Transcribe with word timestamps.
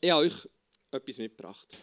Ich 0.00 0.10
habe 0.10 0.26
euch 0.26 0.48
etwas 0.92 1.18
mitgebracht. 1.18 1.76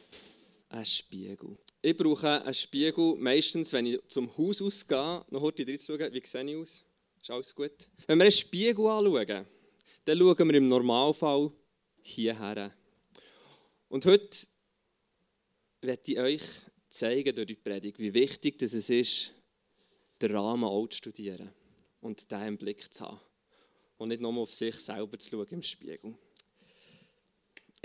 Ein 0.69 0.85
Spiegel. 0.85 1.57
Ich 1.81 1.97
brauche 1.97 2.41
einen 2.41 2.53
Spiegel 2.53 3.15
meistens, 3.17 3.73
wenn 3.73 3.87
ich 3.87 3.99
zum 4.07 4.35
Haus 4.37 4.61
ausgehe, 4.61 5.25
noch 5.29 5.41
heute 5.41 5.67
reinzuschauen, 5.67 6.13
wie 6.13 6.25
sehe 6.25 6.49
ich 6.49 6.55
aus? 6.55 6.85
Ist 7.21 7.29
alles 7.29 7.53
gut? 7.53 7.89
Wenn 8.07 8.17
wir 8.17 8.23
einen 8.23 8.31
Spiegel 8.31 8.87
anschauen, 8.87 9.45
dann 10.05 10.17
schauen 10.17 10.49
wir 10.49 10.55
im 10.55 10.67
Normalfall 10.69 11.51
hierher. 12.01 12.73
Und 13.89 14.05
heute 14.05 14.47
werde 15.81 16.11
ich 16.11 16.17
euch 16.17 16.43
zeigen 16.89 17.35
durch 17.35 17.47
die 17.47 17.55
Predigt, 17.55 17.99
wie 17.99 18.13
wichtig 18.13 18.61
es 18.63 18.89
ist, 18.89 19.33
den 20.21 20.33
Rahmen 20.33 20.63
auch 20.63 20.87
zu 20.87 20.97
studieren 20.97 21.51
und 21.99 22.31
den 22.31 22.47
im 22.47 22.57
Blick 22.57 22.93
zu 22.93 23.05
haben. 23.05 23.19
Und 23.97 24.07
nicht 24.09 24.21
nur 24.21 24.37
auf 24.37 24.53
sich 24.53 24.75
selber 24.75 25.19
zu 25.19 25.31
schauen 25.31 25.47
im 25.49 25.63
Spiegel. 25.63 26.17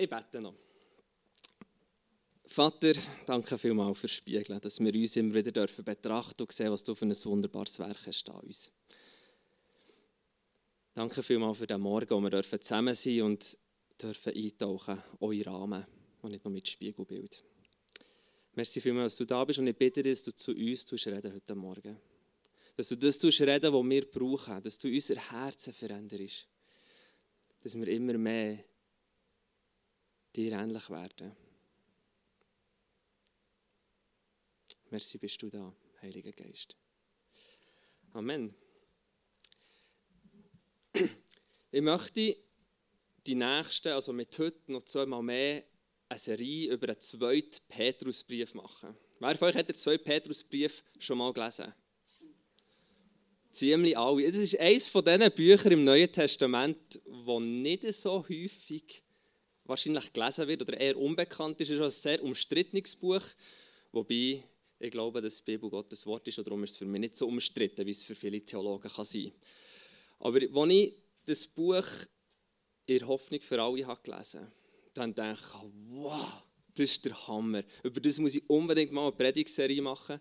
Ich 0.00 0.08
bete 0.08 0.40
noch. 0.40 0.54
Vater, 2.46 2.94
danke 3.26 3.58
vielmals 3.58 3.98
fürs 3.98 4.12
Spiegeln, 4.12 4.58
dass 4.58 4.80
wir 4.80 4.94
uns 4.94 5.14
immer 5.16 5.34
wieder 5.34 5.52
dürfen 5.52 5.84
betrachten 5.84 6.40
und 6.40 6.52
sehen, 6.52 6.72
was 6.72 6.82
du 6.82 6.94
für 6.94 7.04
ein 7.04 7.12
wunderbares 7.12 7.78
Werk 7.78 8.06
hast 8.06 8.30
an 8.30 8.40
uns. 8.40 8.72
Danke 10.94 11.22
vielmals 11.22 11.58
für 11.58 11.66
den 11.66 11.82
Morgen, 11.82 12.08
wo 12.08 12.18
wir 12.18 12.30
dürfen 12.30 12.62
zusammen 12.62 12.94
sein 12.94 13.20
und 13.20 13.58
dürfen 14.00 14.32
eintauchen, 14.32 15.02
eure 15.20 15.44
Rahmen 15.44 15.86
und 16.22 16.30
nicht 16.30 16.44
nur 16.46 16.54
mit 16.54 16.66
Spiegelbild. 16.66 17.44
Merci 18.54 18.80
vielmals, 18.80 19.12
dass 19.12 19.18
du 19.18 19.26
da 19.26 19.44
bist 19.44 19.58
und 19.58 19.66
ich 19.66 19.76
bitte 19.76 20.00
dich, 20.00 20.12
dass 20.12 20.22
du 20.22 20.34
zu 20.34 20.52
uns 20.52 21.06
reden 21.06 21.34
heute 21.34 21.54
Morgen. 21.54 22.00
Dass 22.74 22.88
du 22.88 22.96
das 22.96 23.22
reden 23.22 23.70
was 23.74 23.84
wir 23.84 24.10
brauchen, 24.10 24.62
dass 24.62 24.78
du 24.78 24.88
unser 24.88 25.16
Herzen 25.16 25.74
veränderst. 25.74 26.48
Dass 27.62 27.74
wir 27.74 27.86
immer 27.88 28.16
mehr 28.16 28.64
dir 30.34 30.52
ähnlich 30.52 30.88
werden. 30.90 31.36
Merci, 34.90 35.18
bist 35.18 35.40
du 35.42 35.48
da, 35.48 35.72
Heiliger 36.02 36.32
Geist. 36.32 36.76
Amen. 38.12 38.54
Ich 41.70 41.80
möchte 41.80 42.36
die 43.26 43.34
nächsten, 43.34 43.88
also 43.92 44.12
mit 44.12 44.36
heute 44.38 44.72
noch 44.72 44.82
zweimal 44.82 45.22
mehr, 45.22 45.64
eine 46.08 46.18
Serie 46.18 46.72
über 46.72 46.88
einen 46.88 47.00
zweiten 47.00 47.60
Petrusbrief 47.68 48.54
machen. 48.54 48.96
Wer 49.20 49.36
von 49.36 49.48
euch 49.48 49.54
hat 49.54 49.68
den 49.68 49.76
zweiten 49.76 50.02
Petrusbrief 50.02 50.82
schon 50.98 51.18
mal 51.18 51.32
gelesen? 51.32 51.72
Ziemlich 53.52 53.96
alle. 53.96 54.30
Das 54.30 54.40
ist 54.40 54.58
eines 54.58 54.88
von 54.88 55.04
diesen 55.04 55.32
Büchern 55.32 55.72
im 55.72 55.84
Neuen 55.84 56.10
Testament, 56.10 57.00
das 57.04 57.40
nicht 57.40 57.92
so 57.94 58.24
häufig 58.28 59.04
wahrscheinlich 59.70 60.12
gelesen 60.12 60.48
wird 60.48 60.62
oder 60.62 60.78
eher 60.78 60.98
unbekannt 60.98 61.60
ist. 61.60 61.70
Es 61.70 61.76
ist 61.76 61.82
ein 61.82 61.90
sehr 61.90 62.22
umstrittenes 62.22 62.94
Buch, 62.96 63.22
wobei 63.92 64.44
ich 64.78 64.90
glaube, 64.90 65.22
dass 65.22 65.36
die 65.36 65.52
Bibel 65.52 65.70
Gottes 65.70 66.04
Wort 66.06 66.26
ist 66.28 66.38
und 66.38 66.46
darum 66.46 66.62
ist 66.64 66.72
es 66.72 66.76
für 66.76 66.86
mich 66.86 67.00
nicht 67.00 67.16
so 67.16 67.26
umstritten, 67.26 67.86
wie 67.86 67.90
es 67.90 68.02
für 68.02 68.14
viele 68.14 68.40
Theologen 68.44 68.90
kann 68.90 69.04
sein 69.04 69.32
kann. 70.18 70.28
Aber 70.34 70.40
als 70.62 70.70
ich 70.70 70.94
das 71.24 71.46
Buch 71.46 71.86
in 72.86 73.06
Hoffnung 73.06 73.40
für 73.40 73.62
alle 73.62 73.86
habe 73.86 74.00
gelesen 74.02 74.40
habe, 74.40 74.52
dann 74.94 75.14
denke 75.14 75.38
ich, 75.40 75.70
wow, 75.90 76.42
das 76.74 76.90
ist 76.90 77.04
der 77.04 77.28
Hammer. 77.28 77.62
Über 77.82 78.00
das 78.00 78.18
muss 78.18 78.34
ich 78.34 78.48
unbedingt 78.48 78.92
mal 78.92 79.02
eine 79.02 79.12
Predigtserie 79.12 79.82
machen. 79.82 80.20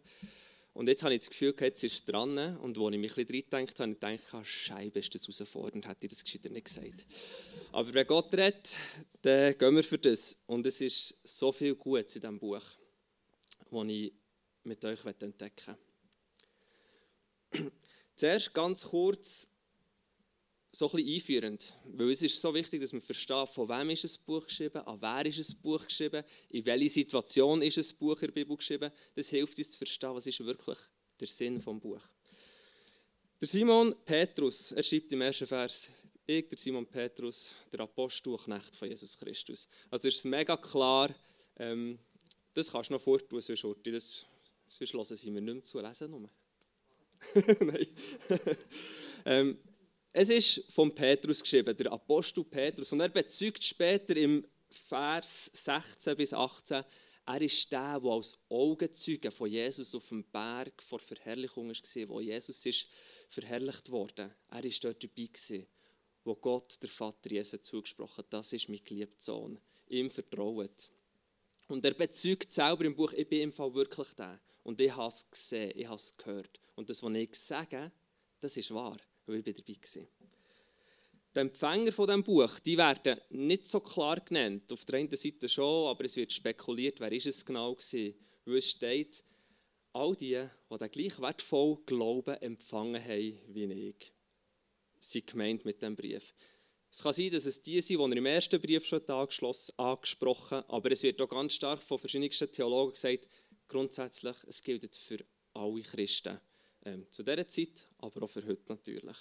Und 0.79 0.87
jetzt 0.87 1.03
habe 1.03 1.13
ich 1.13 1.19
das 1.19 1.29
Gefühl, 1.29 1.53
jetzt 1.59 1.83
ist 1.83 1.93
es 1.93 2.05
dran. 2.05 2.55
Und 2.55 2.77
als 2.77 2.93
ich 2.93 2.99
mich 2.99 3.17
ein 3.17 3.25
bisschen 3.25 3.45
reingedacht 3.51 3.79
habe, 3.81 3.95
denke 3.95 4.23
ich, 4.23 4.47
Scheibe, 4.49 4.99
ist 4.99 5.13
das 5.13 5.23
herausfordernd, 5.23 5.85
hätte 5.85 6.05
ich 6.05 6.13
das 6.13 6.23
gescheiter 6.23 6.47
nicht 6.47 6.67
gesagt. 6.67 7.05
Aber 7.73 7.93
wenn 7.93 8.07
Gott 8.07 8.33
redet, 8.33 8.77
dann 9.21 9.57
gehen 9.57 9.75
wir 9.75 9.83
für 9.83 9.97
das. 9.97 10.37
Und 10.45 10.65
es 10.65 10.79
ist 10.79 11.17
so 11.25 11.51
viel 11.51 11.75
Gutes 11.75 12.15
in 12.15 12.21
diesem 12.21 12.39
Buch, 12.39 12.63
das 13.69 13.85
ich 13.89 14.13
mit 14.63 14.85
euch 14.85 15.03
entdecken 15.03 15.75
möchte. 17.51 17.71
Zuerst 18.15 18.53
ganz 18.53 18.83
kurz 18.83 19.49
so 20.71 20.89
ein 20.89 20.97
bisschen 20.97 21.15
einführend, 21.15 21.73
weil 21.85 22.11
es 22.11 22.21
ist 22.21 22.39
so 22.39 22.53
wichtig, 22.53 22.81
dass 22.81 22.93
man 22.93 23.01
versteht, 23.01 23.49
von 23.49 23.67
wem 23.67 23.89
ist 23.89 24.05
ein 24.05 24.25
Buch 24.25 24.45
geschrieben, 24.45 24.79
an 24.85 25.01
wer 25.01 25.25
ist 25.25 25.49
ein 25.49 25.61
Buch 25.61 25.83
geschrieben, 25.85 26.23
in 26.49 26.65
welcher 26.65 26.89
Situation 26.89 27.61
ist 27.61 27.77
ein 27.77 27.97
Buch 27.97 28.21
in 28.21 28.27
der 28.27 28.33
Bibel 28.33 28.55
geschrieben. 28.55 28.91
Das 29.15 29.29
hilft 29.29 29.57
uns 29.57 29.71
zu 29.71 29.77
verstehen, 29.77 30.13
was 30.13 30.27
ist 30.27 30.39
wirklich 30.43 30.77
der 31.19 31.27
Sinn 31.27 31.55
des 31.55 31.63
Buch. 31.63 32.01
Der 33.41 33.47
Simon 33.47 33.95
Petrus, 34.05 34.71
er 34.71 34.83
schreibt 34.83 35.11
im 35.11 35.21
ersten 35.21 35.47
Vers, 35.47 35.89
ich, 36.25 36.47
der 36.47 36.57
Simon 36.57 36.85
Petrus, 36.85 37.55
der 37.71 37.79
Apostel 37.79 38.29
und 38.29 38.43
Knecht 38.43 38.75
von 38.75 38.87
Jesus 38.87 39.17
Christus. 39.17 39.67
Also 39.89 40.07
ist 40.07 40.17
es 40.17 40.25
mega 40.25 40.55
klar, 40.55 41.13
ähm, 41.57 41.97
das 42.53 42.71
kannst 42.71 42.89
du 42.89 42.93
noch 42.93 43.01
vortun, 43.01 43.41
sonst, 43.41 43.65
das, 43.85 44.25
sonst 44.67 44.93
hören 44.93 45.15
sie 45.17 45.31
mir 45.31 45.41
nicht 45.41 45.53
mehr 45.53 45.63
zu 45.63 45.79
lesen. 45.79 46.29
Nein. 47.61 47.87
ähm, 49.25 49.57
es 50.11 50.29
ist 50.29 50.71
von 50.73 50.93
Petrus 50.93 51.41
geschrieben, 51.41 51.75
der 51.75 51.91
Apostel 51.91 52.43
Petrus. 52.43 52.91
Und 52.91 52.99
er 52.99 53.09
bezeugt 53.09 53.63
später 53.63 54.15
im 54.15 54.45
Vers 54.69 55.51
16 55.53 56.15
bis 56.15 56.33
18, 56.33 56.83
er 57.25 57.41
ist 57.41 57.71
der, 57.71 57.99
der 57.99 58.11
als 58.11 58.39
Augenzeuge 58.49 59.29
von 59.29 59.49
Jesus 59.49 59.93
auf 59.93 60.09
dem 60.09 60.23
Berg 60.23 60.81
vor 60.81 60.97
Verherrlichung 60.97 61.69
war, 61.69 62.09
wo 62.09 62.19
Jesus 62.21 62.65
ist 62.65 62.87
verherrlicht 63.29 63.91
wurde. 63.91 64.35
Er 64.49 64.63
war 64.63 64.71
dort 64.81 65.03
dabei, 65.03 65.67
wo 66.23 66.35
Gott, 66.35 66.81
der 66.81 66.89
Vater 66.89 67.29
Jesus, 67.29 67.61
zugesprochen 67.61 68.17
hat, 68.17 68.33
das 68.33 68.51
ist 68.53 68.67
mein 68.67 68.83
geliebter 68.83 69.21
Sohn. 69.21 69.59
Ihm 69.89 70.09
vertraut. 70.09 70.89
Und 71.67 71.85
er 71.85 71.93
bezeugt 71.93 72.51
selber 72.51 72.85
im 72.85 72.95
Buch, 72.95 73.13
ich 73.13 73.29
bin 73.29 73.41
im 73.41 73.53
Fall 73.53 73.75
wirklich 73.75 74.11
der. 74.13 74.39
Und 74.63 74.81
ich 74.81 74.95
habe 74.95 75.13
es 75.13 75.29
gesehen, 75.29 75.71
ich 75.75 75.85
habe 75.85 75.97
es 75.97 76.17
gehört. 76.17 76.59
Und 76.75 76.89
das, 76.89 77.03
was 77.03 77.13
ich 77.13 77.35
sage, 77.35 77.91
das 78.39 78.57
ist 78.57 78.73
wahr 78.73 78.97
weil 79.29 79.47
ich 79.47 79.55
dabei 79.55 79.75
war. 79.95 80.07
Die 81.35 81.39
Empfänger 81.39 81.91
von 81.91 82.07
diesem 82.07 82.23
Buch 82.23 82.59
die 82.59 82.77
werden 82.77 83.19
nicht 83.29 83.65
so 83.65 83.79
klar 83.79 84.19
genannt. 84.19 84.71
Auf 84.73 84.83
der 84.85 84.99
einen 84.99 85.15
Seite 85.15 85.47
schon, 85.47 85.87
aber 85.87 86.05
es 86.05 86.15
wird 86.15 86.33
spekuliert, 86.33 86.99
wer 86.99 87.11
ist 87.11 87.27
es 87.27 87.45
genau 87.45 87.75
war. 87.75 88.13
Weil 88.45 88.57
es 88.57 88.69
steht, 88.69 89.23
all 89.93 90.15
die, 90.15 90.43
die 90.71 90.77
den 90.77 90.91
gleich 90.91 91.19
wertvollen 91.19 91.85
Glauben 91.85 92.35
empfangen 92.35 93.03
haben 93.03 93.39
wie 93.47 93.89
ich, 93.89 94.11
sind 94.99 95.27
gemeint 95.27 95.65
mit 95.65 95.81
diesem 95.81 95.95
Brief. 95.95 96.33
Es 96.91 97.03
kann 97.03 97.13
sein, 97.13 97.31
dass 97.31 97.45
es 97.45 97.61
die 97.61 97.79
sind, 97.81 97.99
die 97.99 98.03
er 98.03 98.17
im 98.17 98.25
ersten 98.25 98.59
Brief 98.59 98.83
schon 98.85 99.07
angesprochen 99.07 100.63
aber 100.67 100.91
es 100.91 101.03
wird 101.03 101.21
auch 101.21 101.29
ganz 101.29 101.53
stark 101.53 101.81
von 101.81 101.99
verschiedensten 101.99 102.51
Theologen 102.51 102.93
gesagt, 102.93 103.27
grundsätzlich, 103.67 104.35
es 104.47 104.63
gilt 104.63 104.95
für 104.95 105.23
alle 105.53 105.81
Christen 105.83 106.39
ähm, 106.85 107.05
zu 107.11 107.23
dieser 107.23 107.47
Zeit, 107.47 107.87
aber 107.97 108.23
auch 108.23 108.29
für 108.29 108.45
heute 108.45 108.63
natürlich. 108.67 109.17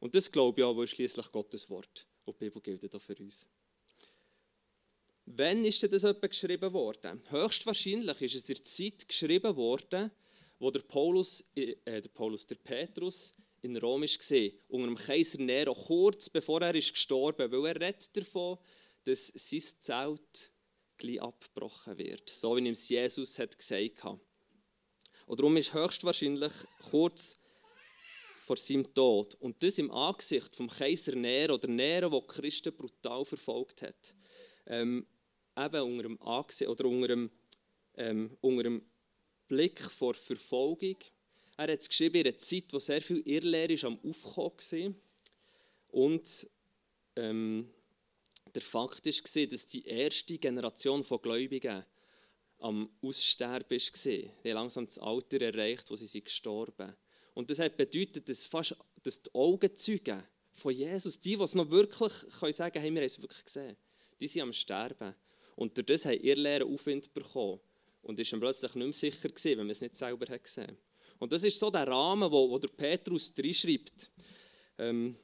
Und 0.00 0.14
das 0.14 0.30
glaube 0.30 0.60
ich 0.60 0.64
auch, 0.64 0.76
weil 0.76 0.86
schließlich 0.86 1.30
Gottes 1.32 1.68
Wort 1.70 2.06
und 2.24 2.40
die 2.40 2.44
Bibel 2.44 2.60
gilt 2.60 2.94
auch 2.94 3.00
für 3.00 3.16
uns. 3.16 3.46
Wann 5.26 5.64
ist 5.64 5.82
denn 5.82 5.90
das 5.90 6.04
etwa 6.04 6.26
geschrieben 6.26 6.72
worden? 6.72 7.22
Höchstwahrscheinlich 7.30 8.20
ist 8.20 8.34
es 8.34 8.48
in 8.48 8.54
der 8.56 8.64
Zeit 8.64 9.08
geschrieben 9.08 9.56
worden, 9.56 10.10
wo 10.58 10.70
der 10.70 10.80
Paulus, 10.80 11.44
äh, 11.54 11.76
der 11.86 12.08
Paulus, 12.08 12.46
der 12.46 12.56
Petrus 12.56 13.32
in 13.62 13.76
Rom 13.78 14.02
war, 14.02 14.50
unter 14.68 14.86
dem 14.86 14.96
Kaiser 14.96 15.42
Nero, 15.42 15.74
kurz 15.74 16.28
bevor 16.28 16.60
er 16.60 16.74
ist 16.74 16.92
gestorben 16.92 17.50
weil 17.50 17.66
er 17.66 17.80
redet 17.80 18.14
davon, 18.14 18.58
dass 19.04 19.28
sein 19.28 19.62
Zelt 19.80 20.52
gleich 20.98 21.22
abgebrochen 21.22 21.96
wird, 21.98 22.28
so 22.28 22.56
wie 22.56 22.66
ihm 22.66 22.74
Jesus 22.74 23.38
hat 23.38 23.58
gesagt 23.58 24.04
hat. 24.04 24.20
Und 25.26 25.40
darum 25.40 25.56
ist 25.56 25.72
höchstwahrscheinlich 25.72 26.52
kurz 26.90 27.38
vor 28.38 28.56
seinem 28.56 28.92
Tod. 28.92 29.36
Und 29.40 29.62
das 29.62 29.78
im 29.78 29.90
Angesicht 29.90 30.54
vom 30.54 30.68
Kaiser 30.68 31.14
Nero, 31.14 31.54
oder 31.54 31.68
Nero, 31.68 32.10
der 32.10 32.28
Christen 32.28 32.76
brutal 32.76 33.24
verfolgt 33.24 33.82
hat. 33.82 34.14
Ähm, 34.66 35.06
eben 35.56 35.82
unter 35.82 36.02
dem, 36.02 36.22
Angesicht, 36.22 36.68
oder 36.68 36.84
unter 36.84 37.08
dem, 37.08 37.30
ähm, 37.96 38.36
unter 38.40 38.64
dem 38.64 38.82
Blick 39.48 39.80
vor 39.80 40.14
Verfolgung. 40.14 40.96
Er 41.56 41.72
hat 41.72 41.80
es 41.80 41.88
geschrieben 41.88 42.16
in 42.16 42.26
einer 42.26 42.38
Zeit, 42.38 42.64
wo 42.70 42.78
sehr 42.78 43.00
viel 43.00 43.22
Irrlehre 43.24 43.86
am 43.86 43.98
Aufkommen 44.04 44.58
war. 44.58 44.94
Und 45.88 46.48
ähm, 47.16 47.70
der 48.54 48.62
Fakt 48.62 49.06
war, 49.06 49.46
dass 49.46 49.66
die 49.66 49.86
erste 49.86 50.38
Generation 50.38 51.02
von 51.02 51.20
Gläubigen 51.20 51.84
am 52.64 52.88
Aussterben 53.02 53.78
war. 53.78 53.78
Sie 53.78 54.30
haben 54.42 54.54
langsam 54.54 54.86
das 54.86 54.98
Alter 54.98 55.42
erreicht, 55.42 55.90
wo 55.90 55.96
sie 55.96 56.06
sind 56.06 56.24
gestorben 56.24 56.94
Und 57.34 57.50
das 57.50 57.58
hat 57.58 57.76
bedeutet, 57.76 58.26
dass, 58.26 58.46
fast, 58.46 58.74
dass 59.02 59.22
die 59.22 59.34
Augenzeugen 59.34 60.22
von 60.50 60.72
Jesus, 60.72 61.20
die, 61.20 61.36
die 61.36 61.42
es 61.42 61.54
noch 61.54 61.70
wirklich 61.70 62.12
können 62.40 62.52
sagen 62.54 62.72
können, 62.72 62.94
wir 62.94 63.02
haben 63.02 63.06
es 63.06 63.20
wirklich 63.20 63.44
gesehen, 63.44 63.76
die 64.18 64.28
sind 64.28 64.42
am 64.42 64.52
Sterben. 64.52 65.14
Und 65.56 65.76
durch 65.76 65.86
das 65.86 66.06
haben 66.06 66.18
ihr 66.20 66.36
Lehrer 66.36 66.64
Aufwind 66.64 67.12
bekommen. 67.12 67.60
Und 68.00 68.18
ist 68.18 68.32
dann 68.32 68.40
plötzlich 68.40 68.74
nicht 68.74 68.84
mehr 68.84 68.92
sicher 68.92 69.28
gewesen, 69.28 69.58
wenn 69.58 69.66
man 69.66 69.70
es 69.70 69.80
nicht 69.82 69.96
selber 69.96 70.32
hat 70.32 70.42
gesehen 70.42 70.78
Und 71.18 71.32
das 71.32 71.44
ist 71.44 71.58
so 71.58 71.70
der 71.70 71.86
Rahmen, 71.86 72.30
wo, 72.30 72.48
wo 72.48 72.58
der 72.58 72.68
Petrus 72.68 73.32
reinschreibt. 73.38 74.10
Ähm, 74.78 75.16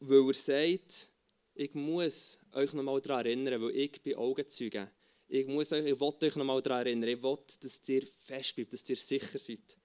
weil 0.00 0.26
er 0.26 0.34
sagt, 0.34 1.13
ich 1.54 1.74
muss 1.74 2.38
euch 2.52 2.72
noch 2.72 2.82
mal 2.82 3.00
daran 3.00 3.26
erinnern, 3.26 3.62
weil 3.62 3.76
ich 3.76 4.02
bin 4.02 4.16
Augenzeuge. 4.16 4.90
Ich, 5.28 5.46
muss 5.46 5.72
euch, 5.72 5.86
ich 5.86 5.98
will 5.98 6.12
euch 6.22 6.36
noch 6.36 6.44
mal 6.44 6.60
daran 6.60 6.86
erinnern. 6.86 7.08
Ich 7.08 7.22
will, 7.22 7.38
dass 7.60 7.88
ihr 7.88 8.06
fest 8.06 8.56
bleibt, 8.56 8.72
dass 8.72 8.88
ihr 8.88 8.96
sicher 8.96 9.38
seid. 9.38 9.78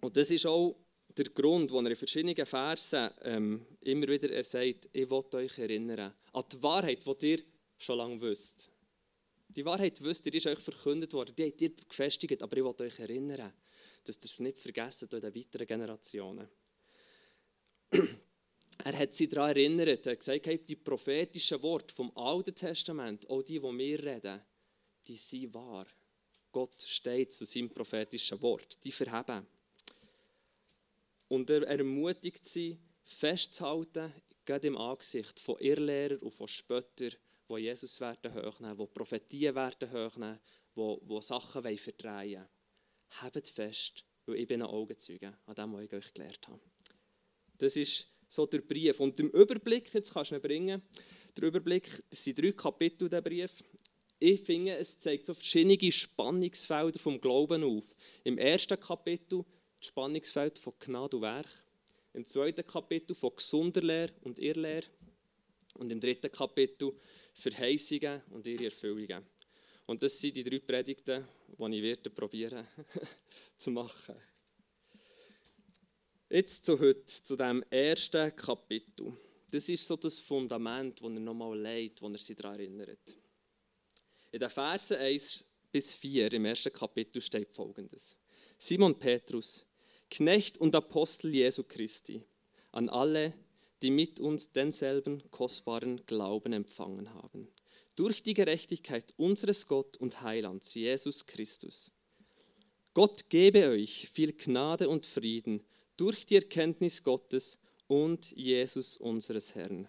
Und 0.00 0.16
das 0.16 0.30
ist 0.30 0.46
auch 0.46 0.76
der 1.16 1.26
Grund, 1.26 1.70
wo 1.70 1.80
er 1.80 1.90
in 1.90 1.96
verschiedenen 1.96 2.46
Versen 2.46 3.10
ähm, 3.22 3.66
immer 3.80 4.08
wieder 4.08 4.42
sagt, 4.44 4.88
ich 4.92 5.10
will 5.10 5.24
euch 5.32 5.58
erinnern 5.58 6.12
an 6.32 6.44
die 6.52 6.62
Wahrheit, 6.62 7.04
die 7.06 7.30
ihr 7.30 7.42
schon 7.78 7.98
lange 7.98 8.20
wisst. 8.20 8.68
Die 9.48 9.64
Wahrheit 9.64 10.02
wisst 10.02 10.26
ihr, 10.26 10.32
die 10.32 10.38
ist 10.38 10.46
euch 10.46 10.58
verkündet 10.58 11.12
worden, 11.12 11.34
die 11.36 11.44
habt 11.44 11.60
ihr 11.60 11.70
gefestigt, 11.88 12.42
aber 12.42 12.56
ich 12.56 12.64
will 12.64 12.86
euch 12.86 12.98
erinnern, 12.98 13.52
dass 14.02 14.16
ihr 14.16 14.24
es 14.24 14.40
nicht 14.40 14.58
vergessen 14.58 15.08
in 15.12 15.20
den 15.20 15.34
weiteren 15.34 15.66
Generationen. 15.66 16.48
Er 18.78 18.98
hat 18.98 19.14
sie 19.14 19.28
daran 19.28 19.50
erinnert, 19.50 20.06
er 20.06 20.12
hat 20.12 20.18
gesagt, 20.18 20.46
hey, 20.46 20.58
die 20.58 20.76
prophetischen 20.76 21.62
Worte 21.62 21.94
vom 21.94 22.10
Alten 22.16 22.54
Testament, 22.54 23.28
auch 23.30 23.42
die, 23.42 23.60
die 23.60 23.78
wir 23.78 24.04
reden, 24.04 24.40
die 25.06 25.16
sind 25.16 25.54
wahr. 25.54 25.86
Gott 26.50 26.82
steht 26.82 27.32
zu 27.32 27.44
seinem 27.44 27.70
prophetischen 27.70 28.40
Wort, 28.42 28.82
die 28.84 28.92
verheben. 28.92 29.46
Und 31.28 31.50
er 31.50 31.62
ermutigt 31.66 32.44
sie, 32.44 32.78
festzuhalten, 33.04 34.12
gerade 34.44 34.68
im 34.68 34.76
Angesicht 34.76 35.40
von 35.40 35.58
Irrlehrern 35.58 36.18
und 36.18 36.32
von 36.32 36.48
Spöttern, 36.48 37.12
die 37.48 37.56
Jesus 37.56 38.00
werden 38.00 38.34
hochnehmen, 38.34 38.78
die 38.78 38.86
Prophetien 38.86 39.54
werden 39.54 39.90
hochnehmen, 39.90 40.40
die, 40.76 40.96
die 41.02 41.20
Sachen 41.20 41.62
verdrehen 41.62 42.36
wollen. 42.36 42.48
Habt 43.20 43.48
fest, 43.48 44.04
weil 44.26 44.36
ich 44.36 44.48
bin 44.48 44.62
ein 44.62 44.68
Augenzeuge 44.68 45.36
an 45.46 45.54
dem, 45.54 45.72
was 45.72 45.82
ich 45.82 45.92
euch 45.92 46.14
gelehrt 46.14 46.48
habe. 46.48 46.60
Das 47.58 47.76
ist 47.76 48.13
so 48.34 48.46
der 48.46 48.60
Brief. 48.60 49.00
Und 49.00 49.18
im 49.20 49.30
Überblick, 49.30 49.92
jetzt 49.94 50.12
kannst 50.12 50.32
du 50.32 50.36
ihn 50.36 50.42
bringen, 50.42 50.82
der 51.36 51.44
Überblick, 51.44 51.88
das 52.10 52.24
sind 52.24 52.38
drei 52.38 52.52
Kapitel 52.52 53.08
der 53.08 53.20
Brief. 53.20 53.62
Ich 54.18 54.40
finde, 54.40 54.76
es 54.76 54.98
zeigt 54.98 55.26
so 55.26 55.34
verschiedene 55.34 55.92
Spannungsfelder 55.92 56.98
vom 56.98 57.20
Glauben 57.20 57.62
auf. 57.62 57.94
Im 58.24 58.38
ersten 58.38 58.78
Kapitel 58.78 59.44
das 59.78 59.88
Spannungsfeld 59.88 60.58
von 60.58 60.72
Gnade 60.78 61.16
und 61.16 61.22
Werk. 61.22 61.48
Im 62.12 62.26
zweiten 62.26 62.66
Kapitel 62.66 63.14
von 63.14 63.34
gesunder 63.36 63.82
Lehre 63.82 64.12
und 64.22 64.38
Irrlehre. 64.38 64.86
Und 65.74 65.90
im 65.90 66.00
dritten 66.00 66.30
Kapitel 66.30 66.92
Verheißungen 67.34 68.22
und 68.30 68.46
ihre 68.46 68.66
Erfüllungen. 68.66 69.26
Und 69.86 70.02
das 70.02 70.18
sind 70.18 70.36
die 70.36 70.44
drei 70.44 70.60
Predigten, 70.60 71.26
die 71.58 71.76
ich 71.76 71.82
werde 71.82 72.10
probieren 72.10 72.66
zu 73.58 73.70
machen. 73.72 74.14
Jetzt 76.34 76.64
zu 76.64 76.80
heute, 76.80 77.06
zu 77.06 77.36
dem 77.36 77.62
ersten 77.70 78.34
Kapitel. 78.34 79.16
Das 79.52 79.68
ist 79.68 79.86
so 79.86 79.94
das 79.94 80.18
Fundament, 80.18 81.00
das 81.00 81.08
er 81.08 81.20
nochmal 81.20 81.56
leitet, 81.56 82.02
wo 82.02 82.08
er 82.08 82.18
sich 82.18 82.34
daran 82.34 82.58
erinnert. 82.58 83.16
In 84.32 84.40
den 84.40 84.50
Versen 84.50 84.96
1 84.96 85.48
bis 85.70 85.94
4 85.94 86.32
im 86.32 86.44
ersten 86.46 86.72
Kapitel 86.72 87.22
steht 87.22 87.52
folgendes: 87.52 88.16
Simon 88.58 88.98
Petrus, 88.98 89.64
Knecht 90.10 90.58
und 90.58 90.74
Apostel 90.74 91.32
Jesu 91.32 91.62
Christi, 91.62 92.24
an 92.72 92.88
alle, 92.88 93.32
die 93.80 93.92
mit 93.92 94.18
uns 94.18 94.50
denselben 94.50 95.22
kostbaren 95.30 96.04
Glauben 96.04 96.52
empfangen 96.52 97.14
haben, 97.14 97.46
durch 97.94 98.24
die 98.24 98.34
Gerechtigkeit 98.34 99.14
unseres 99.18 99.68
Gott 99.68 99.96
und 99.98 100.20
Heilands, 100.22 100.74
Jesus 100.74 101.26
Christus. 101.26 101.92
Gott 102.92 103.30
gebe 103.30 103.68
euch 103.68 104.08
viel 104.12 104.32
Gnade 104.32 104.88
und 104.88 105.06
Frieden 105.06 105.64
durch 105.96 106.26
die 106.26 106.36
Erkenntnis 106.36 107.02
Gottes 107.02 107.58
und 107.86 108.30
Jesus 108.32 108.96
unseres 108.96 109.54
Herrn. 109.54 109.88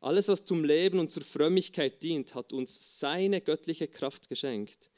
Alles, 0.00 0.28
was 0.28 0.44
zum 0.44 0.64
Leben 0.64 0.98
und 0.98 1.10
zur 1.10 1.22
Frömmigkeit 1.22 2.02
dient, 2.02 2.34
hat 2.34 2.52
uns 2.52 2.98
seine 2.98 3.40
göttliche 3.40 3.86
Kraft 3.86 4.28
geschenkt, 4.28 4.90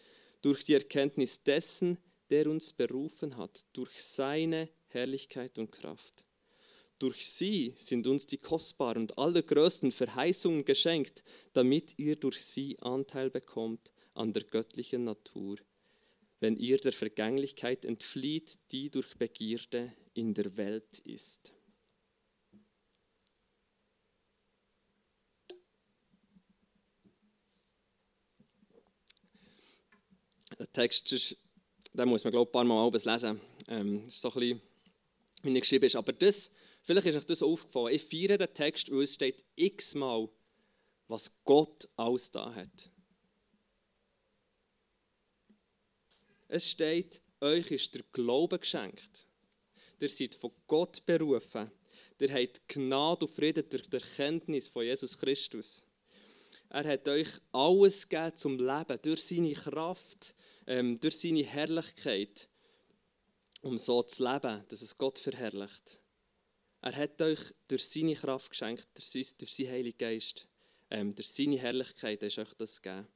durch 0.42 0.64
die 0.64 0.74
Erkenntnis 0.74 1.42
dessen, 1.42 1.98
der 2.30 2.48
uns 2.48 2.72
berufen 2.72 3.36
hat, 3.36 3.64
durch 3.72 4.02
seine 4.02 4.68
Herrlichkeit 4.86 5.58
und 5.58 5.72
Kraft. 5.72 6.24
Durch 6.98 7.26
sie 7.28 7.74
sind 7.76 8.06
uns 8.06 8.26
die 8.26 8.38
kostbaren 8.38 9.02
und 9.02 9.18
allergrößten 9.18 9.90
Verheißungen 9.90 10.64
geschenkt, 10.64 11.24
damit 11.52 11.98
ihr 11.98 12.14
durch 12.14 12.40
sie 12.40 12.78
Anteil 12.78 13.28
bekommt 13.28 13.92
an 14.14 14.32
der 14.32 14.44
göttlichen 14.44 15.04
Natur 15.04 15.56
wenn 16.42 16.56
ihr 16.56 16.76
der 16.78 16.92
Vergänglichkeit 16.92 17.84
entflieht, 17.84 18.58
die 18.72 18.90
durch 18.90 19.16
Begierde 19.16 19.92
in 20.12 20.34
der 20.34 20.56
Welt 20.56 20.98
ist. 20.98 21.54
Der 30.58 30.72
Text 30.72 31.12
ist, 31.12 31.36
den 31.92 32.08
muss 32.08 32.24
man 32.24 32.32
glaube 32.32 32.42
ich, 32.42 32.48
ein 32.48 32.52
paar 32.52 32.64
Mal 32.64 32.90
lesen. 32.92 33.40
Ähm, 33.68 34.06
ist 34.08 34.20
so 34.20 34.28
ein 34.30 34.34
bisschen, 34.34 34.62
wie 35.44 35.54
er 35.54 35.60
geschrieben 35.60 35.84
ist. 35.84 35.94
Aber 35.94 36.12
das, 36.12 36.50
vielleicht 36.82 37.06
ist 37.06 37.14
euch 37.14 37.24
das 37.24 37.42
aufgefallen. 37.44 37.94
Ich 37.94 38.02
feiere 38.02 38.36
den 38.36 38.52
Text, 38.52 38.90
weil 38.90 39.02
es 39.02 39.14
steht 39.14 39.44
x-mal, 39.54 40.28
was 41.06 41.44
Gott 41.44 41.88
alles 41.96 42.32
da 42.32 42.52
hat. 42.52 42.91
Es 46.54 46.68
steht, 46.68 47.22
euch 47.40 47.70
ist 47.70 47.94
der 47.94 48.02
Glaube 48.12 48.58
geschenkt. 48.58 49.24
Ihr 49.98 50.10
seid 50.10 50.34
von 50.34 50.52
Gott 50.66 51.02
berufen. 51.06 51.70
Ihr 52.20 52.30
habt 52.30 52.68
Gnade 52.68 53.24
und 53.24 53.34
Frieden 53.34 53.66
durch 53.70 53.88
die 53.88 53.96
Erkenntnis 53.96 54.68
von 54.68 54.84
Jesus 54.84 55.16
Christus. 55.16 55.86
Er 56.68 56.84
hat 56.84 57.08
euch 57.08 57.30
alles 57.52 58.06
gegeben 58.06 58.36
zum 58.36 58.58
Leben, 58.58 58.98
durch 59.00 59.22
seine 59.22 59.54
Kraft, 59.54 60.34
ähm, 60.66 61.00
durch 61.00 61.20
seine 61.20 61.42
Herrlichkeit, 61.42 62.50
um 63.62 63.78
so 63.78 64.02
zu 64.02 64.22
leben, 64.22 64.62
dass 64.68 64.82
es 64.82 64.98
Gott 64.98 65.18
verherrlicht. 65.18 66.00
Er 66.82 66.94
hat 66.94 67.22
euch 67.22 67.40
durch 67.66 67.86
seine 67.86 68.14
Kraft 68.14 68.50
geschenkt, 68.50 68.88
durch, 68.92 69.06
sein, 69.06 69.24
durch 69.38 69.54
seinen 69.54 69.70
Heiligen 69.70 69.96
Geist, 69.96 70.48
ähm, 70.90 71.14
durch 71.14 71.30
seine 71.30 71.58
Herrlichkeit 71.58 72.22
ist 72.22 72.38
euch 72.38 72.52
das 72.58 72.82
gegeben. 72.82 73.08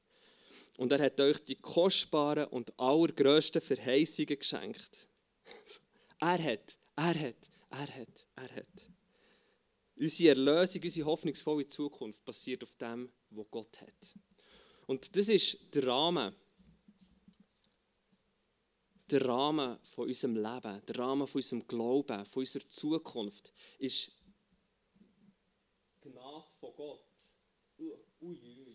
Und 0.77 0.91
er 0.91 0.99
hat 1.03 1.19
euch 1.19 1.39
die 1.43 1.55
kostbaren 1.55 2.45
und 2.45 2.79
allergrößten 2.79 3.61
Verheißungen 3.61 4.39
geschenkt. 4.39 5.07
Er 6.19 6.43
hat, 6.43 6.79
er 6.95 7.13
hat, 7.13 7.51
er 7.69 7.95
hat, 7.95 8.25
er 8.35 8.55
hat. 8.55 8.89
Unsere 9.95 10.29
Erlösung, 10.29 10.81
unsere 10.81 11.05
hoffnungsvolle 11.05 11.67
Zukunft 11.67 12.25
basiert 12.25 12.63
auf 12.63 12.75
dem, 12.77 13.11
was 13.29 13.45
Gott 13.51 13.79
hat. 13.81 14.15
Und 14.87 15.15
das 15.15 15.29
ist 15.29 15.75
der 15.75 15.85
Rahmen. 15.85 16.35
Der 19.11 19.25
Rahmen 19.25 19.77
von 19.83 20.07
unserem 20.07 20.37
Leben, 20.37 20.81
der 20.87 20.97
Rahmen 20.97 21.27
von 21.27 21.39
unserem 21.39 21.67
Glauben, 21.67 22.25
von 22.25 22.39
unserer 22.41 22.67
Zukunft 22.67 23.53
ist 23.77 24.11
Gnade 26.01 26.47
von 26.59 26.73
Gott. 26.75 27.05
Ui, 27.77 27.93
ui, 28.21 28.39
ui. 28.65 28.67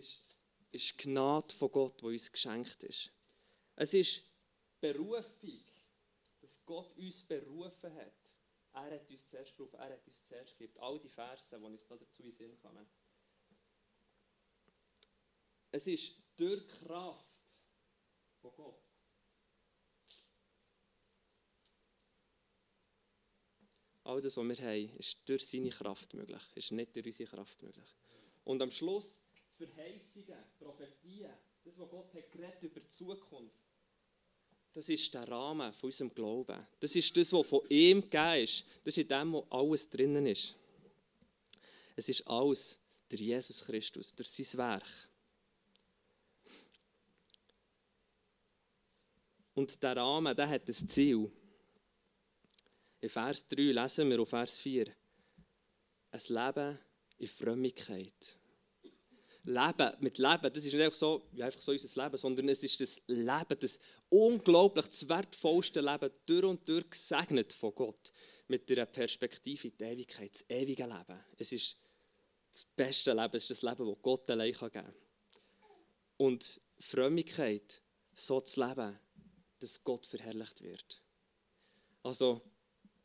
Ist, 0.00 0.24
ist 0.72 0.98
Gnade 0.98 1.54
von 1.54 1.70
Gott, 1.70 2.00
die 2.00 2.06
uns 2.06 2.30
geschenkt 2.30 2.82
ist. 2.84 3.12
Es 3.76 3.94
ist 3.94 4.22
Berufung, 4.80 5.60
dass 6.40 6.64
Gott 6.64 6.96
uns 6.96 7.22
berufen 7.22 7.94
hat. 7.94 8.12
Er 8.72 8.94
hat 8.94 9.10
uns 9.10 9.28
zuerst 9.28 9.56
berufen, 9.56 9.76
er 9.76 9.92
hat 9.92 10.06
uns 10.06 10.24
zuerst 10.26 10.56
geliebt. 10.56 10.78
All 10.78 10.98
die 10.98 11.08
Verse, 11.08 11.58
die 11.58 11.64
uns 11.64 11.86
dazu 11.86 12.22
in 12.22 12.32
Sinn 12.32 12.56
kommen. 12.58 12.86
Es 15.72 15.86
ist 15.86 16.14
durch 16.36 16.66
Kraft 16.66 17.26
von 18.40 18.52
Gott. 18.54 18.82
All 24.04 24.20
das, 24.20 24.36
was 24.36 24.44
wir 24.44 24.66
haben, 24.66 24.96
ist 24.96 25.28
durch 25.28 25.46
seine 25.46 25.70
Kraft 25.70 26.14
möglich, 26.14 26.42
ist 26.54 26.72
nicht 26.72 26.96
durch 26.96 27.06
unsere 27.06 27.30
Kraft 27.30 27.62
möglich. 27.62 27.88
Und 28.44 28.62
am 28.62 28.70
Schluss 28.70 29.19
Verheißungen, 29.66 30.38
Prophetien, 30.58 31.30
das, 31.64 31.78
was 31.78 31.90
Gott 31.90 32.14
hat 32.14 32.30
geredet 32.32 32.62
über 32.62 32.80
die 32.80 32.88
Zukunft, 32.88 33.60
das 34.72 34.88
ist 34.88 35.12
der 35.14 35.28
Rahmen 35.28 35.72
von 35.72 35.88
unserem 35.88 36.14
Glauben. 36.14 36.66
Das 36.78 36.94
ist 36.94 37.16
das, 37.16 37.32
was 37.32 37.46
von 37.46 37.60
ihm 37.68 38.02
gegeben 38.02 38.44
ist. 38.44 38.64
Das 38.84 38.96
ist 38.96 38.98
in 38.98 39.08
dem, 39.08 39.32
wo 39.32 39.46
alles 39.50 39.90
drinnen 39.90 40.26
ist. 40.26 40.54
Es 41.96 42.08
ist 42.08 42.26
alles 42.28 42.78
der 43.10 43.18
Jesus 43.18 43.64
Christus, 43.64 44.14
durch 44.14 44.28
sein 44.28 44.58
Werk. 44.58 45.08
Und 49.54 49.82
der 49.82 49.96
Rahmen, 49.96 50.36
der 50.36 50.48
hat 50.48 50.68
ein 50.68 50.88
Ziel. 50.88 51.30
In 53.00 53.08
Vers 53.08 53.46
3 53.48 53.62
lesen 53.72 54.08
wir 54.08 54.20
auf 54.20 54.28
Vers 54.28 54.58
4. 54.58 54.94
Ein 56.12 56.20
Leben 56.28 56.78
in 57.18 57.26
Frömmigkeit. 57.26 58.39
Leben, 59.44 59.92
mit 60.00 60.18
Leben, 60.18 60.52
das 60.52 60.64
ist 60.64 60.72
nicht 60.72 60.82
einfach 60.82 60.98
so, 60.98 61.22
ja, 61.32 61.46
einfach 61.46 61.60
so 61.60 61.72
unser 61.72 62.02
Leben, 62.02 62.16
sondern 62.16 62.48
es 62.48 62.62
ist 62.62 62.80
das 62.80 63.00
Leben, 63.06 63.58
das 63.58 63.80
unglaublich, 64.08 64.86
das 64.86 65.08
wertvollste 65.08 65.80
Leben, 65.80 66.10
durch 66.26 66.44
und 66.44 66.68
durch 66.68 66.90
gesegnet 66.90 67.52
von 67.52 67.74
Gott, 67.74 68.12
mit 68.48 68.70
einer 68.70 68.86
Perspektive 68.86 69.68
in 69.68 69.76
die 69.78 69.84
Ewigkeit, 69.84 70.34
das 70.34 70.44
ewige 70.48 70.84
Leben. 70.84 71.20
Es 71.38 71.52
ist 71.52 71.78
das 72.50 72.66
beste 72.76 73.12
Leben, 73.12 73.36
es 73.36 73.44
ist 73.44 73.50
das 73.50 73.62
Leben, 73.62 73.86
das 73.86 74.02
Gott 74.02 74.28
allein 74.30 74.52
geben 74.52 74.70
kann. 74.70 74.94
Und 76.18 76.60
Frömmigkeit, 76.78 77.80
so 78.12 78.40
zu 78.40 78.60
leben, 78.66 78.98
dass 79.58 79.82
Gott 79.82 80.06
verherrlicht 80.06 80.62
wird. 80.62 81.02
Also, 82.02 82.42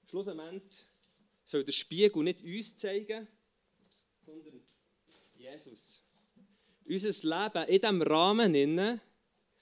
schlussendlich 0.10 0.64
soll 1.46 1.64
der 1.64 1.72
Spiegel 1.72 2.24
nicht 2.24 2.44
uns 2.44 2.76
zeigen, 2.76 3.28
sondern 4.26 4.62
Jesus. 5.36 6.05
Unser 6.88 7.10
Leben 7.10 7.68
in 7.68 7.82
diesem 7.82 8.02
Rahmen 8.02 9.02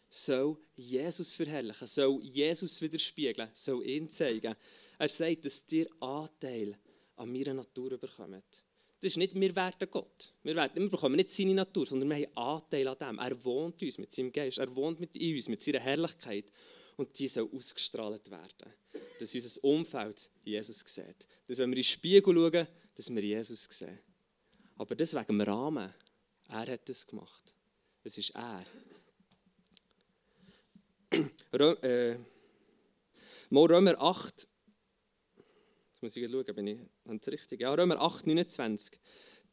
soll 0.09 0.57
Jesus 0.75 1.33
verherrlichen, 1.33 1.87
soll 1.87 2.21
Jesus 2.23 2.81
widerspiegeln, 2.81 3.49
soll 3.53 3.85
ihn 3.85 4.09
zeigen. 4.09 4.55
Er 4.99 5.09
sagt, 5.09 5.45
dass 5.45 5.65
ihr 5.71 5.87
Anteil 6.01 6.77
an 7.15 7.31
meiner 7.31 7.53
Natur 7.53 7.97
bekommt. 7.97 8.43
Das 8.99 9.11
ist 9.11 9.17
nicht, 9.17 9.35
wir 9.35 9.55
werden 9.55 9.89
Gott. 9.91 10.33
Wir, 10.43 10.55
werden, 10.55 10.81
wir 10.81 10.89
bekommen 10.89 11.15
nicht 11.15 11.29
seine 11.29 11.53
Natur, 11.53 11.85
sondern 11.85 12.09
wir 12.09 12.15
haben 12.17 12.37
Anteil 12.37 12.87
an 12.87 12.97
dem. 12.97 13.19
Er 13.19 13.43
wohnt 13.43 13.81
in 13.81 13.87
uns 13.87 13.97
mit 13.97 14.13
seinem 14.13 14.31
Geist, 14.31 14.59
er 14.59 14.73
wohnt 14.75 14.99
mit 14.99 15.15
uns, 15.15 15.47
mit 15.47 15.61
seiner 15.61 15.79
Herrlichkeit. 15.79 16.45
Und 16.95 17.17
die 17.17 17.27
soll 17.27 17.49
ausgestrahlt 17.53 18.29
werden. 18.29 18.73
Dass 19.19 19.33
unser 19.33 19.63
Umfeld 19.63 20.29
Jesus 20.43 20.83
sieht. 20.85 21.27
Dass, 21.47 21.57
wenn 21.57 21.69
wir 21.69 21.77
in 21.77 21.81
den 21.81 21.83
Spiegel 21.83 22.33
schauen, 22.33 22.67
dass 22.95 23.13
wir 23.13 23.23
Jesus 23.23 23.67
sehen. 23.69 23.99
Aber 24.77 24.95
das 24.95 25.13
wegen 25.13 25.25
dem 25.25 25.41
Rahmen. 25.41 25.93
Er 26.49 26.67
hat 26.67 26.89
das 26.89 27.05
gemacht. 27.07 27.53
Es 28.03 28.17
ist 28.17 28.35
er. 28.35 28.63
Äh, 31.51 32.17
Römer 33.51 34.01
8, 34.01 34.47
jetzt 35.91 36.01
muss 36.01 36.15
ich 36.15 36.31
schauen, 36.31 36.55
bin 36.55 36.67
ich 36.67 36.79
das 37.05 37.27
richtig? 37.27 37.61
Ja, 37.61 37.71
Römer 37.71 38.01
8, 38.01 38.25
29. 38.25 38.99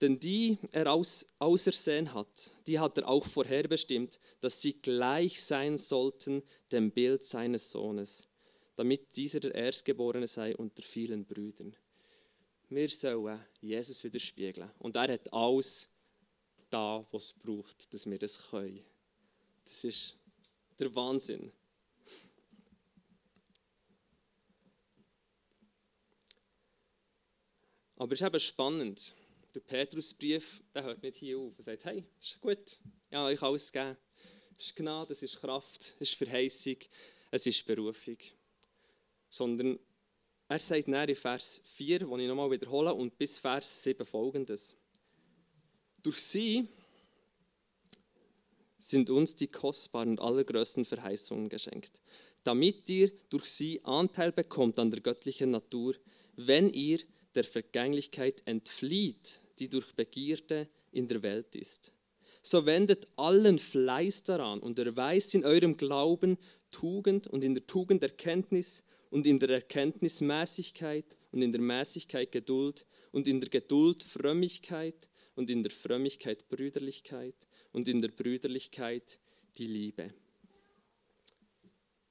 Denn 0.01 0.19
die 0.19 0.59
er 0.73 0.91
aus, 0.91 1.27
ausersehen 1.39 2.15
hat, 2.15 2.53
die 2.67 2.79
hat 2.79 2.97
er 2.97 3.07
auch 3.07 3.27
vorherbestimmt, 3.27 4.19
dass 4.41 4.63
sie 4.63 4.81
gleich 4.81 5.43
sein 5.43 5.77
sollten 5.77 6.43
dem 6.73 6.91
Bild 6.91 7.25
seines 7.25 7.71
Sohnes, 7.71 8.27
damit 8.77 9.15
dieser 9.17 9.41
der 9.41 9.55
Erstgeborene 9.55 10.27
sei 10.27 10.57
unter 10.57 10.83
vielen 10.83 11.27
Brüdern. 11.27 11.77
Wir 12.71 12.89
sollen 12.89 13.45
Jesus 13.61 14.03
widerspiegeln. 14.03 14.71
Und 14.79 14.97
er 14.97 15.13
hat 15.13 15.31
alles 15.33 15.91
da, 16.71 17.07
was 17.11 17.25
es 17.25 17.33
braucht, 17.33 17.93
dass 17.93 18.09
wir 18.09 18.19
das 18.19 18.51
können. 18.51 18.85
Das 19.65 19.85
ist 19.85 20.17
der 20.79 20.95
Wahnsinn. 20.95 21.53
Aber 27.97 28.15
es 28.15 28.21
ist 28.21 28.27
eben 28.27 28.41
spannend. 28.41 29.15
Der 29.55 29.61
Petrusbrief, 29.61 30.63
der 30.75 30.85
hört 30.85 31.03
nicht 31.03 31.17
hier 31.17 31.39
auf. 31.39 31.53
Er 31.59 31.65
sagt, 31.65 31.85
hey, 31.85 32.05
ist 32.21 32.41
gut, 32.41 32.79
ja, 33.11 33.29
ich 33.31 33.43
alles 33.43 33.71
geben. 33.71 33.97
Es 34.57 34.67
ist 34.67 34.77
Gnade, 34.77 35.13
es 35.13 35.23
ist 35.23 35.41
Kraft, 35.41 35.97
es 36.01 36.11
ist 36.11 36.15
Verheißung, 36.15 36.77
es 37.31 37.47
ist 37.47 37.67
Berufung. 37.67 38.17
Sondern 39.29 39.79
er 40.49 40.59
sagt 40.59 40.89
dann 40.89 41.09
in 41.09 41.15
Vers 41.15 41.61
4, 41.63 42.01
den 42.01 42.21
ich 42.21 42.29
nochmal 42.29 42.51
wiederhole, 42.51 42.95
und 42.95 43.17
bis 43.19 43.39
Vers 43.39 43.83
7 43.83 44.05
folgendes. 44.07 44.77
Durch 46.03 46.19
sie 46.19 46.67
sind 48.79 49.11
uns 49.11 49.37
die 49.37 49.49
kostbaren 49.49 50.11
und 50.11 50.21
allergrößten 50.21 50.85
Verheißungen 50.85 51.49
geschenkt, 51.49 52.01
damit 52.45 52.89
ihr 52.89 53.13
durch 53.29 53.47
sie 53.47 53.85
Anteil 53.85 54.33
bekommt 54.33 54.79
an 54.79 54.91
der 54.91 55.01
göttlichen 55.01 55.51
Natur, 55.51 55.95
wenn 56.37 56.71
ihr 56.71 57.01
der 57.35 57.45
Vergänglichkeit 57.45 58.43
entflieht, 58.47 59.41
die 59.59 59.69
durch 59.69 59.95
Begierde 59.95 60.69
in 60.93 61.07
der 61.07 61.23
Welt 61.23 61.55
ist. 61.55 61.93
So 62.43 62.65
wendet 62.65 63.07
allen 63.17 63.59
Fleiß 63.59 64.23
daran 64.23 64.61
und 64.61 64.79
erweist 64.79 65.35
in 65.35 65.45
eurem 65.45 65.77
Glauben 65.77 66.39
Tugend 66.71 67.27
und 67.27 67.45
in 67.45 67.55
der 67.55 67.67
Tugend 67.67 68.03
Erkenntnis 68.03 68.83
und 69.11 69.27
in 69.27 69.39
der 69.39 69.51
Erkenntnis 69.51 70.23
Mäßigkeit 70.23 71.05
und 71.33 71.43
in 71.43 71.53
der 71.53 71.61
Mäßigkeit 71.61 72.33
Geduld 72.33 72.87
und 73.13 73.29
in 73.29 73.41
der 73.41 73.51
Geduld 73.51 74.03
Frömmigkeit 74.03 75.09
und 75.41 75.49
in 75.49 75.63
der 75.63 75.73
Frömmigkeit 75.73 76.47
Brüderlichkeit 76.51 77.49
und 77.73 77.89
in 77.89 78.03
der 78.03 78.11
Brüderlichkeit 78.11 79.19
die 79.57 79.67
Liebe. 79.67 80.13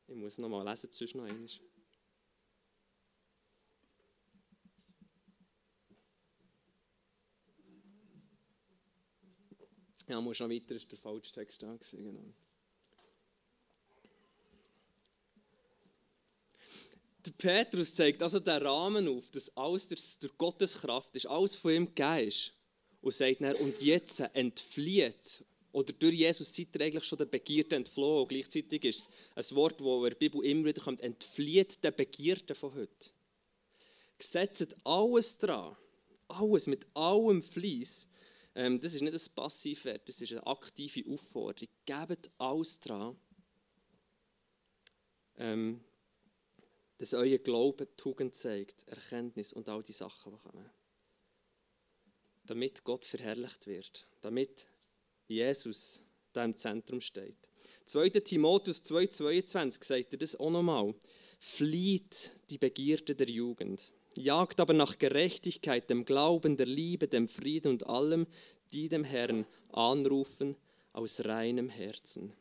Ich 0.07 0.15
muss 0.15 0.39
noch 0.39 0.49
mal 0.49 0.67
lesen, 0.67 0.89
sonst 0.91 1.13
noch 1.13 1.25
einmal. 1.25 1.47
Ja, 10.07 10.19
muss 10.19 10.39
noch 10.39 10.49
weiter, 10.49 10.73
ist 10.73 10.91
der 10.91 10.97
falsche 10.97 11.31
Text 11.31 11.61
da 11.61 11.77
genau. 11.91 12.33
Der 17.23 17.31
Petrus 17.33 17.93
zeigt 17.93 18.23
also 18.23 18.39
den 18.39 18.65
Rahmen 18.65 19.07
auf, 19.07 19.29
dass 19.29 19.55
alles 19.55 19.87
durch 19.87 20.35
Gottes 20.35 20.81
Kraft 20.81 21.15
ist, 21.15 21.27
alles 21.27 21.57
von 21.57 21.71
ihm 21.71 21.85
gegeben 21.93 22.27
ist. 22.27 22.58
Und 23.01 23.13
sagt 23.13 23.41
dann, 23.41 23.55
und 23.55 23.81
jetzt 23.81 24.19
entflieht, 24.33 25.43
oder 25.71 25.93
durch 25.93 26.15
Jesus 26.15 26.53
seid 26.53 26.75
ihr 26.75 26.81
eigentlich 26.81 27.03
schon 27.03 27.17
der 27.17 27.25
Begierde 27.25 27.75
entflohen. 27.75 28.23
Und 28.23 28.29
gleichzeitig 28.29 28.83
ist 28.85 29.09
es 29.35 29.51
ein 29.51 29.55
Wort, 29.55 29.79
das 29.79 29.87
in 29.87 30.03
der 30.03 30.15
Bibel 30.15 30.45
immer 30.45 30.65
wieder 30.65 30.81
kommt, 30.81 31.01
entflieht 31.01 31.83
der 31.83 31.91
Begierde 31.91 32.55
von 32.55 32.73
heute. 32.73 33.11
Gesetzt 34.17 34.75
alles 34.83 35.37
dran, 35.37 35.77
alles 36.27 36.67
mit 36.67 36.85
allem 36.93 37.41
Fleiss, 37.41 38.09
ähm, 38.55 38.79
das 38.79 38.93
ist 38.93 39.01
nicht 39.01 39.13
ein 39.13 39.35
Passivwert, 39.35 40.09
das 40.09 40.21
ist 40.21 40.31
eine 40.31 40.45
aktive 40.45 41.09
Aufforderung. 41.09 41.69
Gebt 41.85 42.29
alles 42.37 42.79
dran, 42.79 43.15
ähm, 45.37 45.81
dass 46.97 47.13
euer 47.13 47.37
Glaube 47.37 47.95
Tugend 47.95 48.35
zeigt, 48.35 48.87
Erkenntnis 48.87 49.53
und 49.53 49.69
all 49.69 49.83
die 49.83 49.93
Sachen, 49.93 50.33
die 50.33 50.39
kommen. 50.39 50.69
Damit 52.49 52.83
Gott 52.83 53.05
verherrlicht 53.05 53.67
wird, 53.67 54.07
damit 54.21 54.65
Jesus 55.27 56.01
da 56.33 56.43
im 56.43 56.55
Zentrum 56.55 56.99
steht. 56.99 57.37
2. 57.85 58.09
Timotheus 58.09 58.83
2,22 58.83 59.83
sagt 59.83 60.13
er 60.13 60.17
das 60.17 60.35
auch 60.35 60.49
nochmal. 60.49 60.95
Flieht 61.39 62.33
die 62.49 62.57
Begierde 62.57 63.15
der 63.15 63.29
Jugend 63.29 63.93
jagt 64.17 64.59
aber 64.59 64.73
nach 64.73 64.97
Gerechtigkeit, 64.97 65.89
dem 65.89 66.05
Glauben, 66.05 66.57
der 66.57 66.65
Liebe, 66.65 67.07
dem 67.07 67.27
Frieden 67.27 67.71
und 67.71 67.87
allem, 67.87 68.27
die 68.71 68.89
dem 68.89 69.03
Herrn 69.03 69.45
anrufen 69.71 70.55
aus 70.93 71.23
reinem 71.25 71.69
Herzen. 71.69 72.33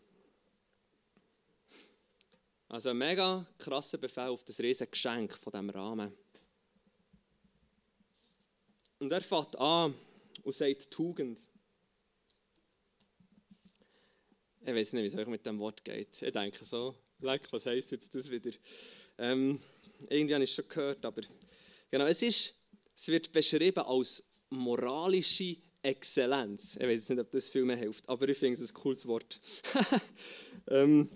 Also 2.69 2.91
ein 2.91 2.99
mega 2.99 3.47
krasser 3.59 3.99
Befehl 3.99 4.29
auf 4.29 4.45
das 4.45 4.61
riesige 4.61 4.91
Geschenk 4.91 5.33
von 5.35 5.53
dem 5.53 5.71
Rahmen. 5.71 6.13
Und 8.99 9.13
er 9.13 9.21
fängt 9.21 9.57
an 9.59 9.95
und 10.43 10.55
sagt 10.55 10.91
Tugend. 10.91 11.39
Ich 14.61 14.75
weiß 14.75 14.93
nicht, 14.93 15.03
wie 15.03 15.07
es 15.07 15.17
euch 15.17 15.27
mit 15.27 15.47
dem 15.47 15.59
Wort 15.59 15.85
geht. 15.85 16.21
Ich 16.21 16.33
denke 16.33 16.65
so, 16.65 16.95
leck, 17.21 17.51
was 17.53 17.67
heisst 17.67 17.93
jetzt 17.93 18.15
das 18.15 18.31
wieder? 18.31 18.51
Ähm, 19.17 19.61
irgendwie 20.09 20.35
habe 20.35 20.45
ich 20.45 20.51
es 20.51 20.57
schon 20.57 20.69
gehört, 20.69 21.05
aber 21.05 21.23
Genau, 21.91 22.05
es, 22.05 22.21
ist, 22.23 22.55
es 22.95 23.09
wird 23.09 23.33
beschrieben 23.33 23.81
als 23.81 24.23
moralische 24.51 25.57
Exzellenz. 25.81 26.77
Ich 26.77 26.87
weiß 26.87 27.09
nicht, 27.09 27.21
ob 27.21 27.31
das 27.31 27.49
viel 27.49 27.65
mehr 27.65 27.77
hilft, 27.77 28.07
aber 28.09 28.29
ich 28.29 28.37
finde 28.37 28.63
es 28.63 28.71
ein 28.71 28.75
cooles 28.75 29.07
Wort. 29.07 29.41
ähm, 30.69 31.09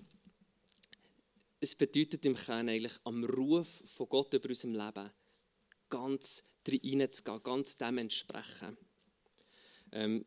es 1.60 1.74
bedeutet 1.74 2.24
im 2.24 2.34
Kern 2.34 2.70
eigentlich 2.70 2.98
am 3.04 3.22
Ruf 3.24 3.68
von 3.84 4.08
Gott 4.08 4.32
über 4.32 4.48
unserem 4.48 4.74
Leben 4.74 5.10
ganz 5.92 6.42
hineinzugehen, 6.66 7.42
ganz 7.42 7.76
dem 7.76 7.98
entsprechen. 7.98 8.76
Ähm, 9.92 10.24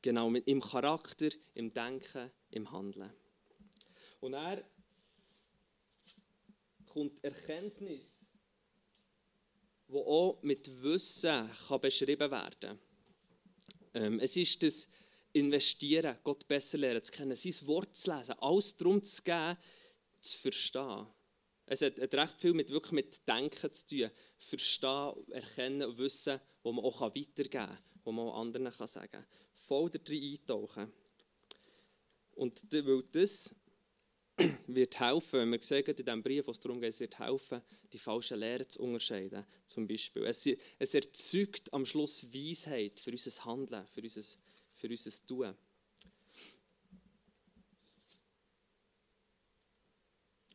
genau, 0.00 0.32
im 0.32 0.60
Charakter, 0.60 1.28
im 1.54 1.72
Denken, 1.74 2.30
im 2.50 2.70
Handeln. 2.70 3.12
Und 4.20 4.34
er 4.34 4.64
kommt 6.86 7.22
Erkenntnis 7.24 8.20
wo 9.90 10.00
auch 10.02 10.42
mit 10.42 10.82
Wissen 10.82 11.48
kann 11.68 11.80
beschrieben 11.80 12.30
werden. 12.30 12.78
Ähm, 13.94 14.20
es 14.20 14.36
ist 14.36 14.62
das 14.62 14.88
Investieren, 15.32 16.16
Gott 16.22 16.46
besser 16.46 16.78
lernen 16.78 17.02
zu 17.02 17.12
kennen, 17.12 17.36
sein 17.36 17.66
Wort 17.66 17.94
zu 17.96 18.12
lesen, 18.12 18.34
alles 18.38 18.76
darum 18.76 19.02
zu 19.02 19.22
geben, 19.22 19.56
zu 20.20 20.38
verstehen. 20.38 21.06
Es 21.72 21.82
hat, 21.82 22.00
hat 22.00 22.14
recht 22.14 22.40
viel 22.40 22.52
mit, 22.52 22.70
wirklich 22.70 22.90
mit 22.90 23.28
Denken 23.28 23.72
zu 23.72 23.86
tun. 23.86 24.10
Verstehen, 24.38 25.12
erkennen 25.30 25.88
und 25.88 25.98
wissen, 25.98 26.40
wo 26.64 26.72
man 26.72 26.84
auch 26.84 27.00
weitergeben 27.00 27.48
kann, 27.48 27.78
die 27.94 28.10
man 28.10 28.26
auch 28.26 28.40
anderen 28.40 28.72
kann 28.72 28.88
sagen 28.88 29.08
kann. 29.12 29.24
Voll 29.54 29.88
da 29.88 29.98
drin 29.98 30.32
eintauchen. 30.32 30.92
Und 32.32 32.60
weil 32.72 33.04
das 33.12 33.54
wird 34.66 34.98
helfen, 34.98 35.40
wenn 35.40 35.50
wir 35.50 35.62
sehen, 35.62 35.84
in 35.86 35.94
diesem 35.94 36.22
Brief, 36.24 36.48
was 36.48 36.58
darum 36.58 36.80
geht, 36.80 36.90
es 36.90 36.98
wird 36.98 37.16
helfen, 37.20 37.62
die 37.92 38.00
falschen 38.00 38.40
Lehren 38.40 38.68
zu 38.68 38.82
unterscheiden. 38.82 39.46
Zum 39.64 39.86
Beispiel. 39.86 40.24
Es, 40.24 40.44
es 40.76 40.94
erzeugt 40.94 41.72
am 41.72 41.86
Schluss 41.86 42.34
Weisheit 42.34 42.98
für 42.98 43.12
unser 43.12 43.44
Handeln, 43.44 43.86
für 43.86 44.02
unser, 44.02 44.22
für 44.74 44.88
unser 44.88 45.26
Tun. 45.26 45.54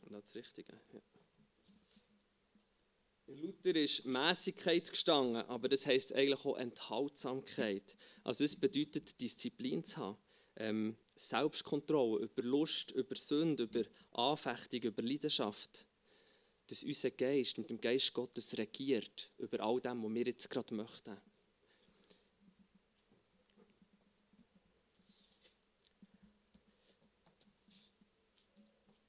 Und 0.06 0.14
das 0.14 0.36
Richtige. 0.36 0.74
Ja. 0.94 1.02
In 3.28 3.40
Luther 3.40 3.76
ist 3.76 4.06
Mäßigkeit 4.06 4.90
gestanden, 4.92 5.38
aber 5.48 5.68
das 5.68 5.88
heißt 5.88 6.14
eigentlich 6.14 6.46
auch 6.46 6.58
Enthaltsamkeit. 6.58 7.98
Also 8.24 8.44
es 8.44 8.56
bedeutet 8.56 9.20
Disziplin 9.20 9.84
zu 9.84 9.98
haben, 9.98 10.18
ähm, 10.58 10.96
Selbstkontrolle 11.16 12.24
über 12.24 12.44
Lust, 12.44 12.92
über 12.92 13.16
Sünde, 13.16 13.64
über 13.64 13.84
Anfechtung, 14.12 14.82
über 14.82 15.02
Leidenschaft. 15.02 15.88
Dass 16.68 16.84
unser 16.84 17.12
Geist 17.12 17.58
mit 17.58 17.70
dem 17.72 17.82
Geist 17.82 18.14
Gottes 18.14 18.58
regiert 18.58 19.32
über 19.40 19.60
all 19.60 19.80
dem, 19.80 20.04
was 20.04 20.14
wir 20.14 20.26
jetzt 20.26 20.50
gerade 20.50 20.74
möchten. 20.76 21.18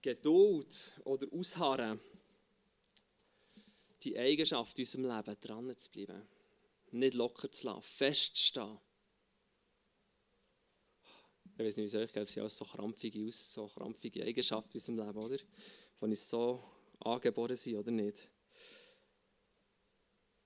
Geduld 0.06 1.00
oder 1.04 1.26
Ausharren 1.32 1.98
die 4.04 4.16
Eigenschaft 4.16 4.78
in 4.78 4.84
unserem 4.84 5.16
Leben, 5.16 5.40
dran 5.40 5.76
zu 5.76 5.90
bleiben. 5.90 6.22
Nicht 6.92 7.14
locker 7.14 7.50
zu 7.50 7.66
lassen, 7.66 7.82
festzustehen. 7.82 8.78
Ich 11.58 11.64
weiß 11.64 11.76
nicht, 11.78 11.92
wie 11.92 11.96
es 11.96 12.04
euch 12.04 12.12
geht, 12.12 12.28
es 12.28 12.34
sind 12.34 12.48
so 12.48 12.64
krampfige, 12.64 13.32
so 13.32 13.66
krampfige 13.66 14.22
Eigenschaften 14.22 14.78
in 14.78 14.80
unserem 14.80 15.08
Leben, 15.08 15.18
oder? 15.18 15.38
Wenn 15.98 16.12
ich 16.12 16.20
so 16.20 16.62
angeboren 17.00 17.56
sind, 17.56 17.76
oder 17.76 17.90
nicht? 17.90 18.30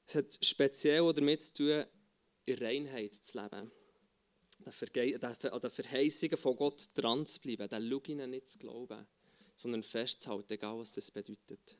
Es 0.07 0.14
hat 0.14 0.38
speziell 0.43 1.12
damit 1.12 1.43
zu 1.43 1.52
tun, 1.52 1.85
in 2.47 2.59
Reinheit 2.59 3.14
zu 3.14 3.38
leben. 3.38 3.71
An 4.64 5.61
den 5.61 5.71
Verheißungen 5.71 6.38
von 6.38 6.57
Gott 6.57 6.88
dran 6.95 7.26
zu 7.26 7.40
bleiben, 7.40 7.69
den 7.69 7.83
Luginen 7.83 8.31
nicht 8.31 8.49
zu 8.49 8.59
glauben, 8.59 9.07
sondern 9.61 9.83
festzuhalten, 9.83 10.55
egal 10.55 10.79
was 10.79 10.90
das 10.90 11.11
bedeutet. 11.11 11.76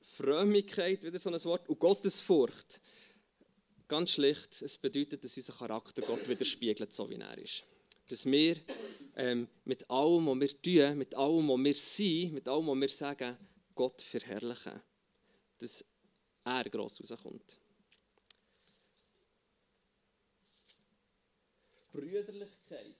Frömmigkeit, 0.00 1.02
wieder 1.02 1.18
so 1.18 1.30
ein 1.30 1.44
Wort, 1.44 1.68
und 1.68 1.78
Gottesfurcht. 1.80 2.80
Ganz 3.88 4.12
schlicht, 4.12 4.62
es 4.62 4.78
bedeutet, 4.78 5.24
dass 5.24 5.36
unser 5.36 5.52
Charakter 5.52 6.02
Gott 6.02 6.28
widerspiegelt, 6.28 6.92
so 6.92 7.10
wie 7.10 7.16
er 7.16 7.38
ist. 7.38 7.64
Dass 8.08 8.24
wir 8.26 8.56
ähm, 9.16 9.48
mit 9.64 9.90
allem, 9.90 10.26
was 10.26 10.40
wir 10.40 10.62
tun, 10.62 10.98
mit 10.98 11.14
allem, 11.16 11.48
was 11.48 11.58
wir 11.58 11.74
sind, 11.74 12.34
mit 12.34 12.48
allem, 12.48 12.68
was 12.68 12.80
wir 12.80 12.88
sagen, 12.88 13.36
Gott 13.74 14.00
verherrlichen. 14.00 14.80
Dass 15.58 15.84
er 16.44 16.70
gross 16.70 17.00
rauskommt. 17.00 17.59
Brüderlichkeit. 21.92 22.96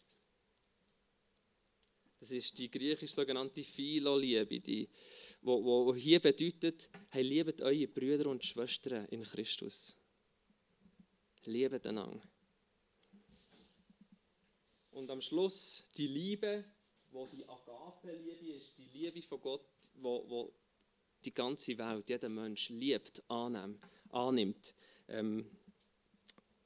Das 2.18 2.30
ist 2.30 2.58
die 2.58 2.70
griechisch 2.70 3.12
sogenannte 3.12 3.64
Philo-Liebe, 3.64 4.60
die 4.60 4.88
wo, 5.42 5.64
wo 5.64 5.94
hier 5.94 6.20
bedeutet, 6.20 6.90
hey, 7.10 7.22
liebet 7.22 7.62
eure 7.62 7.88
Brüder 7.88 8.28
und 8.28 8.44
Schwestern 8.44 9.06
in 9.06 9.22
Christus. 9.22 9.96
Liebet 11.44 11.86
einander. 11.86 12.22
Und 14.90 15.10
am 15.10 15.20
Schluss 15.20 15.86
die 15.96 16.08
Liebe, 16.08 16.64
wo 17.10 17.26
die 17.26 17.48
Agape-Liebe 17.48 18.56
ist, 18.56 18.76
die 18.76 18.84
Liebe 18.84 19.22
von 19.22 19.40
Gott, 19.40 19.64
wo, 19.94 20.28
wo 20.28 20.52
die 21.24 21.32
ganze 21.32 21.76
Welt, 21.78 22.08
jeder 22.08 22.28
Mensch 22.28 22.68
liebt, 22.68 23.22
annimmt, 23.28 23.82
annimmt 24.10 24.74
ähm, 25.08 25.50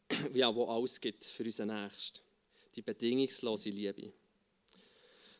ja, 0.33 0.55
wo 0.55 0.67
alles 0.67 1.01
gibt 1.01 1.25
für 1.25 1.45
unseren 1.45 1.69
Nächsten. 1.69 2.21
Die 2.75 2.83
bedingungslose 2.83 3.71
Liebe. 3.71 4.13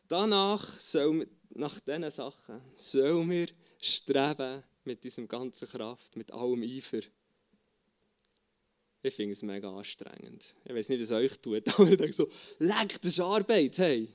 Danach 0.07 0.79
soll, 0.79 1.27
nach 1.49 1.79
diesen 1.79 2.09
Sachen 2.11 2.61
sollen 2.75 3.29
wir 3.29 3.47
streben 3.81 4.63
mit 4.83 5.03
unserer 5.03 5.27
ganzen 5.27 5.67
Kraft, 5.67 6.15
mit 6.15 6.31
allem 6.31 6.63
Eifer. 6.63 7.01
Ich 9.01 9.13
finde 9.13 9.33
es 9.33 9.41
mega 9.41 9.75
anstrengend. 9.75 10.55
Ich 10.63 10.73
weiß 10.73 10.89
nicht, 10.89 11.01
was 11.01 11.11
euch 11.11 11.37
tut, 11.39 11.67
aber 11.79 11.91
ich 11.91 11.97
denke 11.97 12.13
so, 12.13 12.29
leck, 12.59 12.99
das 13.01 13.11
ist 13.11 13.19
Arbeit, 13.19 13.77
hey. 13.77 14.07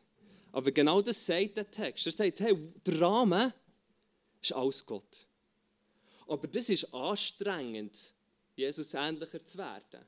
Aber 0.52 0.72
genau 0.72 1.00
das 1.00 1.24
sagt 1.24 1.56
der 1.56 1.70
Text. 1.70 2.06
Er 2.06 2.12
sagt, 2.12 2.40
hey, 2.40 2.56
der 2.84 3.00
Rahmen 3.00 3.52
ist 4.40 4.52
alles 4.52 4.84
Gott. 4.84 5.26
Aber 6.26 6.46
das 6.46 6.68
ist 6.70 6.92
anstrengend, 6.92 8.12
Jesus 8.56 8.94
ähnlicher 8.94 9.44
zu 9.44 9.58
werden. 9.58 10.04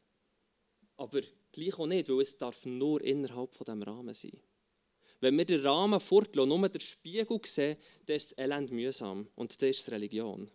Aber 0.97 1.21
gleich 1.53 1.79
auch 1.79 1.87
nicht, 1.87 2.09
weil 2.09 2.21
es 2.21 2.37
darf 2.37 2.65
nur 2.67 3.01
innerhalb 3.03 3.55
von 3.55 3.65
dem 3.65 3.83
Rahmen 3.83 4.15
sein. 4.15 4.39
Wenn 5.21 5.39
wir 5.39 5.45
den 5.45 5.65
Rahmen 5.65 6.01
fortlassen, 6.01 6.49
nur 6.49 6.69
den 6.69 6.81
Spiegel 6.81 7.41
sehen, 7.45 7.77
dann 8.07 8.17
ist 8.17 8.33
das 8.33 8.39
Elend 8.39 8.73
mühsam 8.73 9.29
und 9.37 9.63
das 9.63 9.79
ist 9.79 9.91
Religion. 9.91 10.51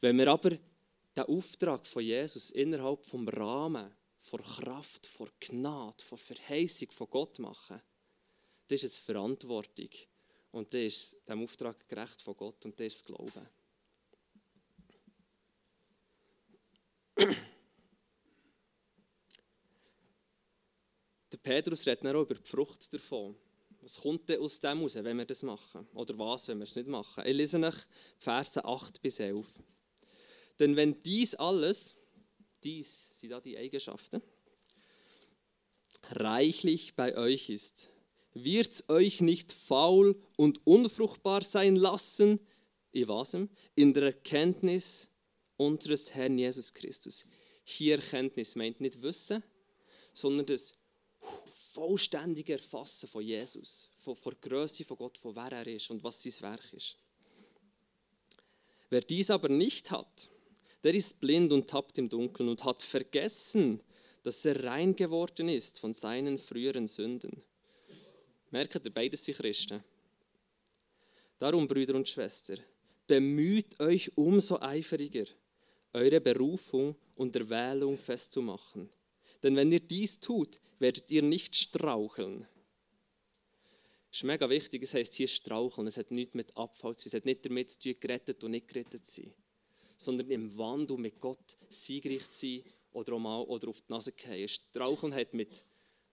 Wenn 0.00 0.16
wir 0.16 0.28
aber 0.28 0.50
den 0.50 1.24
Auftrag 1.24 1.84
von 1.86 2.04
Jesus 2.04 2.52
innerhalb 2.52 3.02
des 3.02 3.36
Rahmen, 3.36 3.92
vor 4.18 4.40
Kraft, 4.40 5.06
vor 5.06 5.28
Gnade, 5.40 6.02
vor 6.02 6.18
Verheißung 6.18 6.90
von 6.92 7.10
Gott 7.10 7.38
machen, 7.38 7.80
dann 8.68 8.76
ist 8.76 8.84
es 8.84 8.98
Verantwortung 8.98 9.90
und 10.52 10.72
das 10.72 10.82
ist 10.82 11.16
dem 11.28 11.42
Auftrag 11.42 11.88
gerecht 11.88 12.20
von 12.20 12.36
Gott 12.36 12.64
und 12.64 12.78
das 12.78 12.94
ist 12.94 13.06
Glauben. 13.06 13.48
Der 21.32 21.38
Petrus 21.38 21.86
redet 21.86 22.06
auch 22.06 22.22
über 22.22 22.34
die 22.34 22.48
Frucht 22.48 22.92
davon. 22.92 23.36
Was 23.80 24.00
kommt 24.00 24.28
denn 24.28 24.40
aus 24.40 24.60
dem 24.60 24.80
raus, 24.80 24.94
wenn 24.96 25.16
wir 25.16 25.24
das 25.24 25.42
machen? 25.42 25.86
Oder 25.94 26.18
was, 26.18 26.48
wenn 26.48 26.58
wir 26.58 26.64
es 26.64 26.74
nicht 26.74 26.88
machen? 26.88 27.24
Ich 27.26 27.34
lese 27.34 27.58
nach 27.58 27.86
Verse 28.18 28.62
8 28.64 29.00
bis 29.00 29.20
11. 29.20 29.58
Denn 30.58 30.74
wenn 30.76 31.02
dies 31.02 31.34
alles, 31.34 31.94
dies 32.64 33.10
sind 33.14 33.30
da 33.30 33.40
die 33.40 33.56
Eigenschaften, 33.56 34.20
reichlich 36.10 36.94
bei 36.94 37.16
euch 37.16 37.50
ist, 37.50 37.90
wird 38.34 38.72
es 38.72 38.88
euch 38.88 39.20
nicht 39.20 39.52
faul 39.52 40.20
und 40.36 40.66
unfruchtbar 40.66 41.42
sein 41.42 41.76
lassen, 41.76 42.40
in 42.92 43.08
was? 43.08 43.36
In 43.74 43.92
der 43.94 44.04
Erkenntnis 44.04 45.10
unseres 45.56 46.14
Herrn 46.14 46.38
Jesus 46.38 46.72
Christus. 46.72 47.26
Hier 47.64 47.96
Erkenntnis 47.96 48.56
meint 48.56 48.80
nicht 48.80 49.02
Wissen, 49.02 49.42
sondern 50.12 50.46
das 50.46 50.77
vollständige 51.20 52.54
Erfassen 52.54 53.08
von 53.08 53.22
Jesus, 53.22 53.90
von, 53.98 54.16
von 54.16 54.32
der 54.32 54.50
Größe 54.50 54.84
von 54.84 54.96
Gott, 54.96 55.18
von 55.18 55.34
wer 55.34 55.52
er 55.52 55.66
ist 55.66 55.90
und 55.90 56.02
was 56.02 56.22
sein 56.22 56.34
Werk 56.40 56.72
ist. 56.72 56.96
Wer 58.90 59.00
dies 59.00 59.30
aber 59.30 59.48
nicht 59.48 59.90
hat, 59.90 60.30
der 60.82 60.94
ist 60.94 61.20
blind 61.20 61.52
und 61.52 61.68
tappt 61.68 61.98
im 61.98 62.08
Dunkeln 62.08 62.48
und 62.48 62.64
hat 62.64 62.82
vergessen, 62.82 63.80
dass 64.22 64.44
er 64.44 64.64
rein 64.64 64.96
geworden 64.96 65.48
ist 65.48 65.78
von 65.78 65.94
seinen 65.94 66.38
früheren 66.38 66.86
Sünden. 66.86 67.42
Merkt 68.50 68.74
ihr, 68.74 68.90
beides 68.90 69.24
sind 69.24 69.36
Christen. 69.36 69.84
Darum, 71.38 71.68
Brüder 71.68 71.94
und 71.94 72.08
Schwestern, 72.08 72.60
bemüht 73.06 73.78
euch 73.80 74.10
umso 74.16 74.58
eifriger, 74.60 75.26
eure 75.92 76.20
Berufung 76.20 76.96
und 77.14 77.36
Erwählung 77.36 77.96
festzumachen. 77.96 78.88
Denn 79.42 79.56
wenn 79.56 79.72
ihr 79.72 79.80
dies 79.80 80.20
tut, 80.20 80.60
werdet 80.78 81.10
ihr 81.10 81.22
nicht 81.22 81.54
straucheln. 81.54 82.46
Das 84.10 84.20
ist 84.20 84.24
mega 84.24 84.48
wichtig, 84.48 84.82
es 84.82 84.94
heißt 84.94 85.14
hier 85.14 85.28
straucheln. 85.28 85.86
Es 85.86 85.96
hat 85.96 86.10
nichts 86.10 86.34
mit 86.34 86.56
Abfall 86.56 86.96
zu 86.96 87.04
tun. 87.04 87.08
Es 87.08 87.14
hat 87.14 87.24
nicht 87.24 87.44
damit 87.44 87.70
zu 87.70 87.78
tun, 87.78 87.94
gerettet 88.00 88.42
und 88.42 88.52
nicht 88.52 88.68
gerettet 88.68 89.06
zu 89.06 89.22
sein. 89.22 89.34
Sondern 89.96 90.30
im 90.30 90.56
Wandel 90.56 90.96
mit 90.96 91.20
Gott 91.20 91.56
siegreich 91.68 92.28
zu 92.30 92.46
sein 92.46 92.64
oder, 92.92 93.18
mal, 93.18 93.42
oder 93.42 93.68
auf 93.68 93.80
die 93.80 93.92
Nase 93.92 94.12
fallen. 94.16 94.48
Straucheln 94.48 95.14
hat 95.14 95.34
mit 95.34 95.64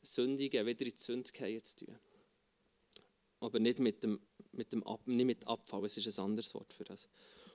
Sündigen, 0.02 0.66
wieder 0.66 0.86
in 0.86 0.92
die 0.92 1.02
Sünde 1.02 1.32
zu 1.64 1.86
tun. 1.86 1.98
Aber 3.40 3.60
nicht 3.60 3.80
mit, 3.80 4.04
dem, 4.04 4.20
mit, 4.52 4.72
dem 4.74 4.84
Ab, 4.84 5.02
nicht 5.06 5.26
mit 5.26 5.48
Abfall, 5.48 5.86
es 5.86 5.98
ist 5.98 6.20
ein 6.20 6.26
anderes 6.26 6.54
Wort 6.54 6.74
für 6.74 6.84
das. 6.84 7.08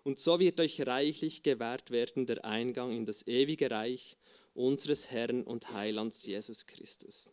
Und 0.03 0.19
so 0.19 0.41
wird 0.41 0.61
euch 0.61 0.87
reichlich 0.87 1.43
gewährt 1.43 1.91
werden 1.91 2.27
der 2.27 2.45
Eingang 2.45 2.97
in 2.97 3.05
das 3.05 3.27
ewige 3.27 3.71
Reich 3.71 4.17
unseres 4.67 5.11
Herrn 5.11 5.43
und 5.45 5.73
Heilands 5.73 6.25
Jesus 6.25 6.67
Christus. 6.67 7.29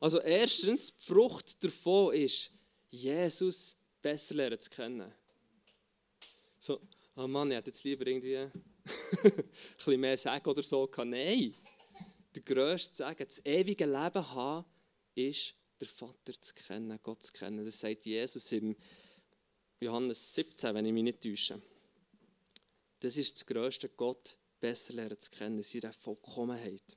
Also 0.00 0.20
erstens, 0.20 0.96
die 0.96 1.04
Frucht 1.04 1.62
davon 1.62 2.14
ist, 2.14 2.50
Jesus 2.90 3.76
besser 4.02 4.34
lernen 4.34 4.60
zu 4.60 4.70
kennen. 4.70 5.12
So, 6.58 6.80
oh 7.16 7.26
Mann, 7.26 7.50
ich 7.50 7.56
hätte 7.56 7.70
jetzt 7.70 7.84
lieber 7.84 8.06
irgendwie 8.06 8.36
ein 8.38 8.50
bisschen 9.76 10.00
mehr 10.00 10.16
sagen 10.16 10.48
oder 10.48 10.62
so. 10.62 10.90
Nein, 11.04 11.54
der 12.34 12.42
grösste 12.42 12.96
Sagen, 12.96 13.24
das 13.26 13.44
ewige 13.44 13.86
Leben 13.86 14.30
haben, 14.34 14.64
ist, 15.14 15.54
der 15.80 15.88
Vater 15.88 16.32
zu 16.32 16.54
kennen, 16.54 16.98
Gott 17.02 17.22
zu 17.22 17.32
kennen. 17.32 17.64
Das 17.64 17.80
sagt 17.80 18.06
Jesus 18.06 18.50
im 18.52 18.76
Johannes 19.80 20.34
17, 20.34 20.74
wenn 20.74 20.86
ich 20.86 20.92
mich 20.92 21.02
nicht 21.02 21.22
täusche. 21.22 21.60
Das 23.00 23.16
ist 23.16 23.34
das 23.36 23.46
grösste 23.46 23.88
Gott 23.90 24.38
besser 24.64 24.94
lernen 24.94 25.20
zu 25.20 25.30
kennen, 25.30 25.58
in 25.58 25.62
seiner 25.62 25.92
Vollkommenheit. 25.92 26.96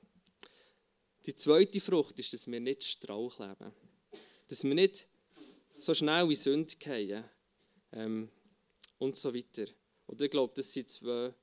Die 1.26 1.36
zweite 1.36 1.82
Frucht 1.82 2.18
ist, 2.18 2.32
dass 2.32 2.48
wir 2.48 2.62
nicht 2.62 2.82
Strauch 2.82 3.38
leben. 3.40 3.74
Dass 4.48 4.64
wir 4.64 4.74
nicht 4.74 5.10
so 5.78 5.94
schnell 5.94 6.30
in 6.30 6.36
Sünde 6.38 6.74
fallen 6.82 7.26
ähm, 7.92 8.32
und 9.00 9.18
so 9.18 9.34
weiter. 9.34 9.66
Und 10.06 10.22
ich 10.22 10.32
glaube, 10.32 10.54
das 10.56 10.72
sind 10.72 10.90
zwei 10.90 11.34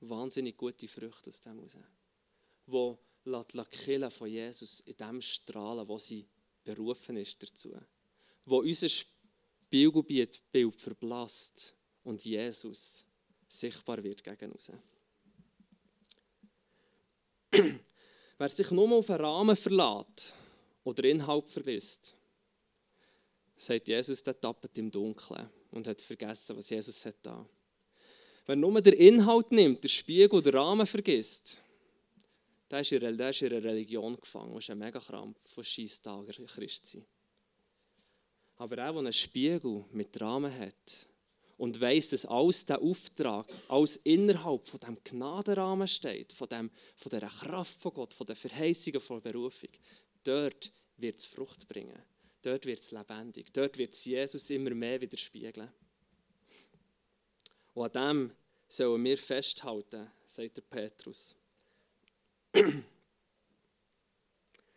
wahnsinnig 0.00 0.56
gute 0.56 0.88
Früchte 0.88 1.30
aus 1.30 1.40
dem 1.40 1.58
heraus. 1.58 1.78
Wo 2.66 2.98
die 3.24 3.62
Kille 3.70 4.10
von 4.10 4.28
Jesus 4.28 4.80
in 4.80 4.96
dem 4.96 5.22
strahlen, 5.22 5.86
wo 5.86 5.96
sie 5.96 6.26
berufen 6.64 7.16
ist 7.18 7.40
dazu. 7.40 7.72
Wo 8.44 8.58
unser 8.58 8.88
Spielgebiet 8.88 10.42
verblasst 10.76 11.72
und 12.02 12.24
Jesus 12.24 13.06
sichtbar 13.58 14.02
wird 14.02 14.24
gegen 14.24 14.52
uns. 14.52 14.72
Wer 18.38 18.48
sich 18.48 18.70
nur 18.70 18.90
auf 18.92 19.10
einen 19.10 19.24
Rahmen 19.24 19.56
verlässt 19.56 20.36
oder 20.84 21.04
Inhalt 21.04 21.50
vergisst, 21.50 22.14
sagt 23.56 23.88
Jesus, 23.88 24.22
der 24.22 24.40
tappt 24.40 24.76
im 24.78 24.90
Dunkeln 24.90 25.48
und 25.70 25.86
hat 25.86 26.00
vergessen, 26.00 26.56
was 26.56 26.70
Jesus 26.70 27.04
hat 27.04 27.16
da. 27.22 27.46
Wer 28.46 28.56
nur 28.56 28.80
den 28.80 28.94
Inhalt 28.94 29.52
nimmt, 29.52 29.84
den 29.84 29.88
Spiegel, 29.88 30.42
den 30.42 30.56
Rahmen 30.56 30.86
vergisst, 30.86 31.60
der 32.70 32.80
ist 32.80 32.92
in 32.92 33.04
einer 33.04 33.62
Religion 33.62 34.18
gefangen. 34.18 34.54
Das 34.54 34.64
ist 34.64 34.70
ein 34.70 34.78
Megakrampf 34.78 35.38
von 35.44 35.62
Scheisstager 35.62 36.32
Christ 36.46 36.86
sein. 36.86 37.04
Aber 38.56 38.78
er, 38.78 38.92
der 38.92 38.98
einen 38.98 39.12
Spiegel 39.12 39.84
mit 39.92 40.18
Rahmen 40.20 40.58
hat 40.58 41.08
und 41.58 41.80
weiß, 41.80 42.10
dass 42.10 42.26
alles 42.26 42.66
der 42.66 42.80
Auftrag, 42.80 43.46
alles 43.68 43.96
innerhalb 43.98 44.66
von 44.66 44.80
dem 44.80 44.98
Gnadenrahmen 45.04 45.88
steht, 45.88 46.32
von, 46.32 46.48
dem, 46.48 46.70
von 46.96 47.10
der 47.10 47.28
Kraft 47.28 47.80
von 47.80 47.92
Gott, 47.92 48.14
von 48.14 48.26
der 48.26 48.36
Verheißungen 48.36 49.00
von 49.00 49.22
der 49.22 49.32
Berufung, 49.32 49.70
dort 50.24 50.72
wird 50.96 51.20
es 51.20 51.26
Frucht 51.26 51.68
bringen. 51.68 52.02
Dort 52.42 52.66
wird 52.66 52.80
es 52.80 52.90
lebendig. 52.90 53.52
Dort 53.52 53.78
wird 53.78 53.94
es 53.94 54.04
Jesus 54.04 54.50
immer 54.50 54.74
mehr 54.74 55.00
widerspiegeln. 55.00 55.70
Und 57.74 57.96
an 57.96 58.28
dem 58.28 58.32
sollen 58.68 59.04
wir 59.04 59.18
festhalten, 59.18 60.10
sagt 60.24 60.56
der 60.56 60.62
Petrus. 60.62 61.36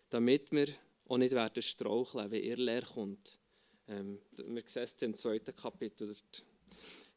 Damit 0.10 0.52
wir 0.52 0.68
auch 1.08 1.18
nicht 1.18 1.34
werden 1.34 1.64
straucheln, 1.64 2.30
wenn 2.30 2.44
ihr 2.44 2.58
leer 2.58 2.84
kommt. 2.84 3.40
Ähm, 3.88 4.20
wir 4.32 4.64
sehen 4.66 4.84
es 4.84 5.02
im 5.02 5.16
zweiten 5.16 5.56
Kapitel, 5.56 6.16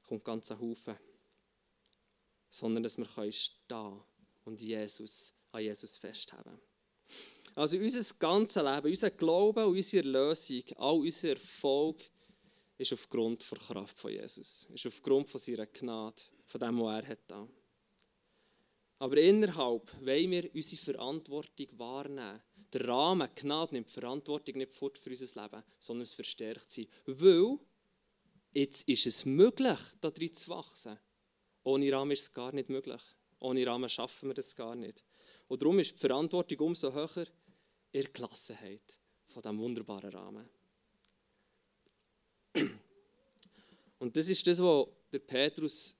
kommt 0.08 0.24
ganz 0.24 0.50
ein 0.50 0.60
Haufen. 0.60 0.96
Sondern 2.50 2.82
dass 2.82 2.96
wir 2.96 3.06
stehen 3.32 3.56
können 3.68 4.02
und 4.44 4.60
Jesus, 4.60 5.34
an 5.52 5.62
Jesus 5.62 5.98
festhalten. 5.98 6.58
Also 7.54 7.76
unser 7.76 8.14
ganzes 8.18 8.62
Leben, 8.62 8.88
unser 8.88 9.10
Glaube 9.10 9.66
unsere 9.66 10.06
Lösung, 10.06 10.62
all 10.76 10.98
unser 11.00 11.30
Erfolg 11.30 12.10
ist 12.78 12.92
aufgrund 12.92 13.50
der 13.50 13.58
Kraft 13.58 13.98
von 13.98 14.12
Jesus, 14.12 14.68
ist 14.72 14.86
aufgrund 14.86 15.28
von 15.28 15.40
seiner 15.40 15.66
Gnade, 15.66 16.22
von 16.46 16.60
dem, 16.60 16.80
was 16.80 17.02
er 17.02 17.08
hat. 17.08 17.48
Aber 19.00 19.16
innerhalb 19.16 19.92
wollen 20.00 20.30
wir 20.30 20.54
unsere 20.54 20.82
Verantwortung 20.82 21.66
wahrnehmen. 21.78 22.40
Der 22.72 22.86
Rahmen, 22.86 23.28
Gnade 23.34 23.74
nimmt 23.74 23.90
Verantwortung 23.90 24.58
nicht 24.58 24.72
fort 24.72 24.98
für 24.98 25.10
unser 25.10 25.42
Leben, 25.42 25.62
sondern 25.78 26.02
es 26.02 26.14
verstärkt 26.14 26.70
sie. 26.70 26.88
Weil 27.06 27.58
jetzt 28.58 28.88
ist 28.88 29.06
es 29.06 29.24
möglich, 29.24 29.78
da 30.00 30.10
drin 30.10 30.34
zu 30.34 30.50
wachsen. 30.50 30.98
Ohne 31.62 31.92
Rahmen 31.92 32.12
ist 32.12 32.22
es 32.22 32.32
gar 32.32 32.52
nicht 32.52 32.68
möglich. 32.68 33.00
Ohne 33.40 33.66
Rahmen 33.66 33.88
schaffen 33.88 34.30
wir 34.30 34.34
das 34.34 34.56
gar 34.56 34.74
nicht. 34.74 35.04
Und 35.46 35.62
darum 35.62 35.78
ist 35.78 35.94
die 35.94 36.00
Verantwortung 36.00 36.58
umso 36.60 36.92
höher, 36.92 37.26
in 37.92 38.02
der 38.02 38.10
Gelassenheit 38.10 38.98
von 39.28 39.42
diesem 39.42 39.58
wunderbaren 39.58 40.10
Rahmen. 40.10 40.48
Und 43.98 44.16
das 44.16 44.28
ist 44.28 44.46
das, 44.46 44.60
was 44.60 44.88
der 45.12 45.20
Petrus 45.20 45.94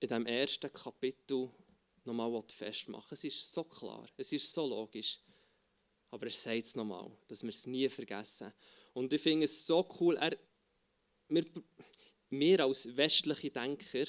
in 0.00 0.08
dem 0.08 0.26
ersten 0.26 0.72
Kapitel 0.72 1.50
nochmal 2.04 2.42
festmachen 2.48 3.10
will. 3.10 3.16
Es 3.16 3.24
ist 3.24 3.52
so 3.52 3.64
klar, 3.64 4.08
es 4.16 4.32
ist 4.32 4.52
so 4.52 4.66
logisch. 4.66 5.18
Aber 6.10 6.26
er 6.26 6.32
sagt 6.32 6.66
es 6.66 6.74
nochmal, 6.74 7.10
dass 7.28 7.42
wir 7.42 7.50
es 7.50 7.66
nie 7.66 7.88
vergessen. 7.88 8.52
Und 8.92 9.12
ich 9.12 9.20
finde 9.20 9.44
es 9.44 9.66
so 9.66 9.86
cool, 10.00 10.16
er, 10.16 10.36
wir, 11.30 11.44
wir 12.30 12.60
als 12.60 12.96
westliche 12.96 13.50
Denker 13.50 14.04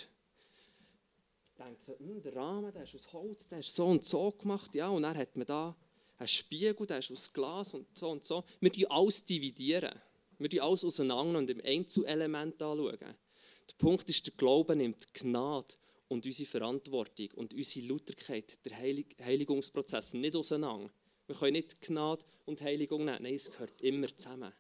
denken, 1.58 1.96
hm, 1.98 2.22
der 2.22 2.36
Rahmen 2.36 2.74
der 2.74 2.84
ist 2.84 2.96
aus 2.96 3.14
Holz, 3.14 3.48
der 3.48 3.60
ist 3.60 3.76
so 3.76 3.86
und 3.86 4.04
so 4.04 4.32
gemacht, 4.32 4.74
ja, 4.76 4.90
und 4.90 5.04
dann 5.04 5.18
hat 5.18 5.36
man 5.36 5.46
da 5.46 5.76
ein 6.18 6.28
Spiegel, 6.28 6.86
der 6.86 7.00
ist 7.00 7.12
aus 7.12 7.32
Glas 7.32 7.74
und 7.74 7.88
so 7.98 8.12
und 8.12 8.26
so. 8.26 8.44
Wir 8.60 8.70
dividieren 8.70 8.92
alles. 8.92 9.26
Dividieren. 9.26 10.02
Wir 10.38 10.50
dividieren 10.50 10.68
alles 10.68 10.86
auseinander 10.86 11.40
und 11.40 11.50
im 11.50 11.62
Einzelelement 11.64 12.62
anschauen. 12.62 13.00
Der 13.00 13.76
Punkt 13.78 14.10
ist, 14.10 14.28
der 14.28 14.34
Glaube 14.36 14.76
nimmt 14.76 15.14
Gnade 15.14 15.76
und 16.08 16.26
unsere 16.26 16.50
Verantwortung 16.50 17.30
und 17.36 17.54
unsere 17.54 17.88
Lauterkeit, 17.88 18.64
der 18.66 18.78
Heilig 18.78 19.16
Heiligungsprozess, 19.20 20.14
nicht 20.14 20.36
auseinander. 20.36 20.92
Wir 21.26 21.36
können 21.36 21.54
nicht 21.54 21.82
Gnade 21.82 22.26
und 22.46 22.62
Heiligung 22.62 23.06
nehmen. 23.06 23.24
Nein, 23.24 23.36
es 23.36 23.50
gehört 23.50 23.82
immer 23.82 24.16
zusammen. 24.16 24.52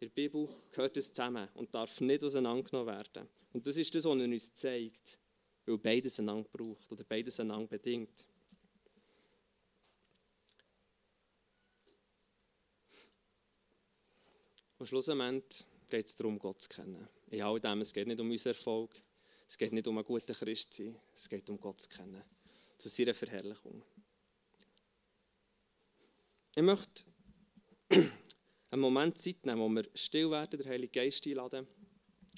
In 0.00 0.06
der 0.06 0.14
Bibel 0.14 0.48
gehört 0.70 0.96
es 0.96 1.12
zusammen 1.12 1.48
und 1.54 1.74
darf 1.74 2.00
nicht 2.00 2.22
auseinandergenommen 2.22 2.94
werden. 2.94 3.28
Und 3.52 3.66
das 3.66 3.76
ist 3.76 3.92
das, 3.94 4.04
was 4.04 4.16
er 4.16 4.24
uns 4.24 4.54
zeigt, 4.54 5.18
weil 5.66 5.78
beides 5.78 6.20
einander 6.20 6.48
braucht 6.48 6.92
oder 6.92 7.02
beides 7.02 7.40
einander 7.40 7.66
bedingt. 7.66 8.26
Und 14.78 14.86
schlussendlich 14.86 15.66
geht 15.90 16.06
es 16.06 16.14
darum, 16.14 16.38
Gott 16.38 16.62
zu 16.62 16.68
kennen. 16.68 17.08
In 17.30 17.42
all 17.42 17.58
dem, 17.58 17.80
es 17.80 17.92
geht 17.92 18.06
nicht 18.06 18.20
um 18.20 18.30
unseren 18.30 18.52
Erfolg, 18.52 19.02
es 19.48 19.58
geht 19.58 19.72
nicht 19.72 19.88
um 19.88 19.98
einen 19.98 20.06
guten 20.06 20.32
Christ 20.32 20.74
sein, 20.74 20.94
es 21.12 21.28
geht 21.28 21.50
um 21.50 21.58
Gott 21.58 21.80
zu 21.80 21.88
kennen, 21.88 22.22
zu 22.76 22.88
seiner 22.88 23.14
Verherrlichung. 23.14 23.82
Ich 26.54 26.62
möchte 26.62 27.04
einen 28.70 28.82
Moment 28.82 29.18
Zeit 29.18 29.44
nehmen, 29.44 29.60
wo 29.60 29.68
wir 29.68 29.88
still 29.94 30.30
werden, 30.30 30.58
der 30.58 30.70
Heilige 30.70 31.00
Geist 31.00 31.26
einladen. 31.26 31.66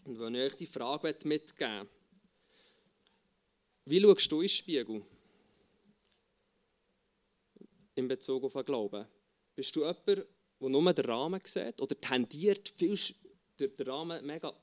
Und 0.05 0.19
wenn 0.19 0.35
ich 0.35 0.43
euch 0.43 0.57
die 0.57 0.67
Frage 0.67 1.15
mitgeben 1.25 1.89
wie 3.87 4.01
schaust 4.01 4.31
du 4.31 4.37
in 4.37 4.43
den 4.43 4.49
Spiegel 4.49 5.03
in 7.97 8.07
Bezug 8.07 8.45
auf 8.45 8.53
den 8.53 8.65
Glauben? 8.65 9.05
Bist 9.57 9.75
du 9.75 9.81
jemand, 9.81 10.07
der 10.07 10.27
nur 10.61 10.93
den 10.93 11.05
Rahmen 11.07 11.41
sieht 11.43 11.81
oder 11.81 12.01
tendiert, 12.01 12.69
viel 12.69 12.97
den 13.59 13.89
Rahmen 13.89 14.25
mega 14.25 14.55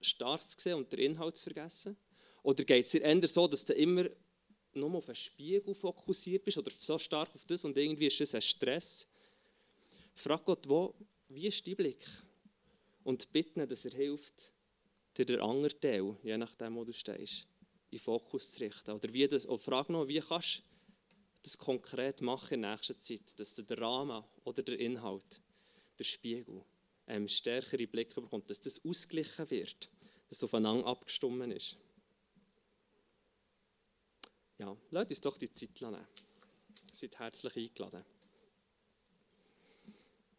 stark 0.00 0.48
zu 0.48 0.58
sehen 0.58 0.74
und 0.74 0.92
den 0.92 0.98
Inhalt 0.98 1.36
zu 1.36 1.44
vergessen? 1.44 1.96
Oder 2.42 2.64
geht 2.64 2.84
es 2.84 2.90
dir 2.90 3.02
eher 3.02 3.28
so, 3.28 3.46
dass 3.46 3.64
du 3.64 3.72
immer 3.72 4.08
nur 4.72 4.94
auf 4.94 5.08
einen 5.08 5.16
Spiegel 5.16 5.74
fokussiert 5.74 6.44
bist 6.44 6.58
oder 6.58 6.70
so 6.70 6.98
stark 6.98 7.34
auf 7.34 7.44
das 7.44 7.64
und 7.64 7.76
irgendwie 7.76 8.06
ist 8.06 8.20
das 8.20 8.34
ein 8.34 8.42
Stress? 8.42 9.06
Frag 10.16 10.46
Gott, 10.46 10.66
wo, 10.66 10.94
wie 11.28 11.46
ist 11.46 11.66
dein 11.66 11.76
Blick? 11.76 12.04
Und 13.04 13.30
bitte 13.32 13.66
dass 13.66 13.84
er 13.84 13.92
hilft, 13.92 14.50
dir 15.16 15.26
den 15.26 15.40
anderen 15.40 15.78
Teil, 15.78 16.16
je 16.22 16.36
nachdem, 16.38 16.74
wo 16.76 16.84
du 16.84 16.92
stehst, 16.92 17.46
in 17.90 17.98
Fokus 17.98 18.52
zu 18.52 18.60
richten. 18.60 18.92
Oder, 18.92 19.12
wie 19.12 19.28
das, 19.28 19.46
oder 19.46 19.58
frag 19.58 19.90
noch, 19.90 20.08
wie 20.08 20.20
kannst 20.20 20.58
du 20.58 20.62
das 21.42 21.58
konkret 21.58 22.22
machen 22.22 22.54
in 22.54 22.60
nächster 22.60 22.98
Zeit, 22.98 23.38
dass 23.38 23.54
der 23.54 23.78
Rahmen 23.78 24.24
oder 24.44 24.62
der 24.62 24.80
Inhalt, 24.80 25.42
der 25.98 26.04
Spiegel, 26.04 26.64
ähm, 27.06 27.28
stärkere 27.28 27.86
Blicke 27.86 28.20
bekommt, 28.20 28.48
dass 28.48 28.60
das 28.60 28.84
ausgeglichen 28.84 29.48
wird, 29.50 29.90
dass 30.28 30.38
es 30.38 30.44
aufeinander 30.44 30.86
abgestimmt 30.86 31.52
ist. 31.52 31.76
Ja, 34.58 34.74
lasst 34.90 35.10
uns 35.10 35.20
doch 35.20 35.36
die 35.36 35.52
Zeit 35.52 35.80
nehmen. 35.82 36.06
Seid 36.94 37.18
herzlich 37.18 37.56
eingeladen. 37.56 38.04